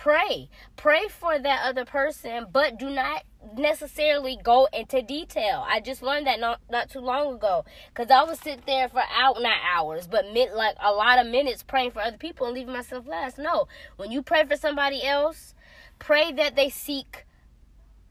pray. 0.00 0.48
Pray 0.76 1.08
for 1.08 1.38
that 1.38 1.60
other 1.64 1.84
person 1.84 2.46
but 2.50 2.78
do 2.78 2.88
not 2.88 3.22
necessarily 3.54 4.38
go 4.42 4.66
into 4.72 5.02
detail. 5.02 5.64
I 5.68 5.80
just 5.80 6.02
learned 6.02 6.26
that 6.26 6.40
not 6.40 6.60
not 6.70 6.88
too 6.88 7.00
long 7.00 7.34
ago 7.34 7.64
because 7.88 8.10
i 8.10 8.22
would 8.22 8.38
sit 8.38 8.64
there 8.66 8.88
for 8.88 9.02
out 9.14 9.40
not 9.40 9.58
hours 9.74 10.06
but 10.06 10.32
mid, 10.32 10.52
like 10.52 10.76
a 10.82 10.90
lot 10.92 11.18
of 11.18 11.26
minutes 11.26 11.62
praying 11.62 11.90
for 11.90 12.00
other 12.00 12.16
people 12.16 12.46
and 12.46 12.54
leaving 12.54 12.72
myself 12.72 13.06
last. 13.06 13.38
No 13.38 13.68
when 13.96 14.10
you 14.10 14.22
pray 14.22 14.44
for 14.46 14.56
somebody 14.56 15.04
else 15.04 15.54
pray 15.98 16.32
that 16.32 16.56
they 16.56 16.70
seek 16.70 17.26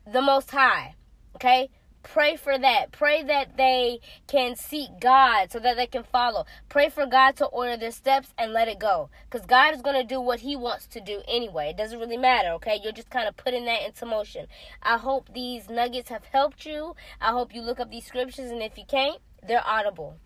the 0.05 0.21
most 0.21 0.51
high 0.51 0.95
okay 1.35 1.69
Pray 2.03 2.35
for 2.35 2.57
that. 2.57 2.91
Pray 2.91 3.23
that 3.23 3.57
they 3.57 3.99
can 4.27 4.55
seek 4.55 4.89
God 4.99 5.51
so 5.51 5.59
that 5.59 5.75
they 5.77 5.85
can 5.85 6.03
follow. 6.03 6.45
Pray 6.67 6.89
for 6.89 7.05
God 7.05 7.35
to 7.37 7.45
order 7.45 7.77
their 7.77 7.91
steps 7.91 8.33
and 8.37 8.53
let 8.53 8.67
it 8.67 8.79
go. 8.79 9.09
Because 9.29 9.45
God 9.45 9.73
is 9.73 9.81
going 9.81 9.95
to 9.95 10.03
do 10.03 10.19
what 10.19 10.39
He 10.39 10.55
wants 10.55 10.87
to 10.87 11.01
do 11.01 11.21
anyway. 11.27 11.69
It 11.69 11.77
doesn't 11.77 11.99
really 11.99 12.17
matter, 12.17 12.49
okay? 12.53 12.79
You're 12.81 12.93
just 12.93 13.09
kind 13.09 13.27
of 13.27 13.37
putting 13.37 13.65
that 13.65 13.85
into 13.85 14.05
motion. 14.05 14.47
I 14.81 14.97
hope 14.97 15.33
these 15.33 15.69
nuggets 15.69 16.09
have 16.09 16.25
helped 16.25 16.65
you. 16.65 16.95
I 17.21 17.31
hope 17.31 17.53
you 17.53 17.61
look 17.61 17.79
up 17.79 17.91
these 17.91 18.05
scriptures, 18.05 18.49
and 18.49 18.61
if 18.61 18.77
you 18.77 18.85
can't, 18.87 19.19
they're 19.45 19.65
audible. 19.65 20.17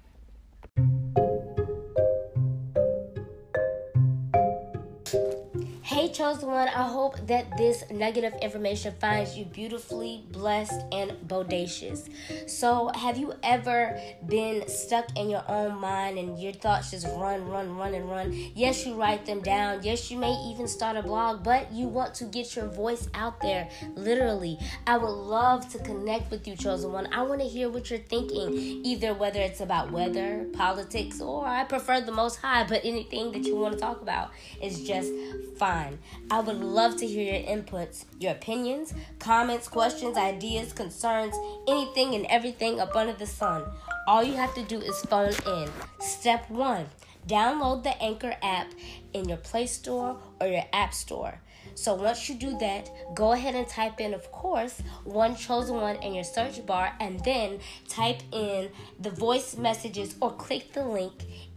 Chosen 6.14 6.50
one, 6.50 6.68
I 6.68 6.88
hope 6.88 7.26
that 7.28 7.58
this 7.58 7.84
nugget 7.90 8.24
of 8.24 8.34
information 8.36 8.94
finds 9.02 9.36
you 9.36 9.46
beautifully 9.46 10.24
blessed 10.32 10.80
and 10.92 11.12
bodacious. 11.28 12.08
So, 12.48 12.92
have 12.96 13.18
you 13.18 13.34
ever 13.42 14.00
been 14.28 14.68
stuck 14.68 15.18
in 15.18 15.30
your 15.30 15.44
own 15.48 15.80
mind 15.80 16.20
and 16.20 16.40
your 16.40 16.54
thoughts 16.54 16.92
just 16.92 17.08
run, 17.08 17.48
run, 17.50 17.76
run, 17.76 17.96
and 17.96 18.10
run? 18.10 18.32
Yes, 18.54 18.86
you 18.86 18.94
write 18.94 19.26
them 19.26 19.42
down. 19.42 19.82
Yes, 19.82 20.12
you 20.12 20.18
may 20.18 20.34
even 20.52 20.68
start 20.68 20.96
a 20.96 21.02
blog, 21.02 21.44
but 21.44 21.72
you 21.72 21.88
want 21.88 22.14
to 22.16 22.26
get 22.26 22.56
your 22.56 22.68
voice 22.68 23.08
out 23.16 23.42
there, 23.42 23.68
literally. 23.96 24.60
I 24.86 24.98
would 24.98 25.08
love 25.08 25.68
to 25.72 25.80
connect 25.80 26.30
with 26.30 26.48
you, 26.48 26.56
chosen 26.56 26.92
one. 26.92 27.08
I 27.12 27.24
want 27.24 27.42
to 27.42 27.48
hear 27.48 27.70
what 27.70 27.90
you're 27.90 28.00
thinking, 28.00 28.54
either 28.86 29.14
whether 29.16 29.40
it's 29.40 29.62
about 29.62 29.92
weather, 29.92 30.46
politics, 30.54 31.20
or 31.22 31.48
I 31.48 31.64
prefer 31.64 32.02
the 32.02 32.12
most 32.12 32.38
high, 32.38 32.66
but 32.66 32.82
anything 32.86 33.32
that 33.32 33.46
you 33.46 33.56
want 33.56 33.74
to 33.74 33.80
talk 33.80 34.02
about 34.02 34.32
is 34.62 34.84
just 34.84 35.12
fine. 35.58 35.98
I 36.32 36.40
would 36.40 36.58
love 36.58 36.98
to 36.98 37.08
hear 37.08 37.34
your 37.34 37.44
inputs, 37.44 38.06
your 38.20 38.32
opinions, 38.32 38.94
comments, 39.20 39.68
questions, 39.68 40.18
ideas, 40.18 40.74
concerns, 40.74 41.36
anything 41.68 42.16
and 42.16 42.26
everything 42.28 42.80
up 42.80 42.96
under 42.96 43.14
the 43.14 43.28
sun. 43.28 43.64
All 44.08 44.24
you 44.24 44.34
have 44.34 44.54
to 44.56 44.64
do 44.64 44.80
is 44.80 45.00
phone 45.02 45.34
in. 45.48 45.70
Step 46.00 46.50
one 46.50 46.88
download 47.28 47.84
the 47.84 48.02
Anchor 48.02 48.36
app 48.42 48.68
in 49.14 49.28
your 49.30 49.38
Play 49.38 49.68
Store 49.68 50.20
or 50.42 50.48
your 50.48 50.64
App 50.74 50.94
Store. 50.94 51.40
So 51.76 51.96
once 51.96 52.30
you 52.30 52.36
do 52.36 52.58
that, 52.60 52.90
go 53.16 53.32
ahead 53.32 53.56
and 53.56 53.68
type 53.68 54.00
in, 54.00 54.14
of 54.14 54.32
course, 54.32 54.82
one 55.06 55.36
chosen 55.36 55.76
one 55.76 55.96
in 55.98 56.14
your 56.14 56.24
search 56.24 56.64
bar 56.66 56.94
and 57.00 57.24
then 57.24 57.60
type 57.88 58.22
in 58.32 58.70
the 59.00 59.10
voice 59.10 59.58
messages 59.58 60.16
or 60.22 60.32
click 60.32 60.74
the 60.74 60.86
link 60.86 61.14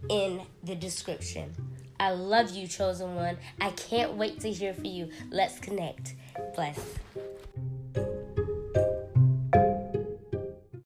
in 0.09 0.41
the 0.63 0.75
description. 0.75 1.53
I 1.99 2.11
love 2.11 2.51
you, 2.51 2.67
chosen 2.67 3.15
one. 3.15 3.37
I 3.59 3.71
can't 3.71 4.13
wait 4.13 4.39
to 4.41 4.51
hear 4.51 4.73
from 4.73 4.85
you. 4.85 5.09
Let's 5.31 5.59
connect. 5.59 6.15
Bless. 6.55 6.79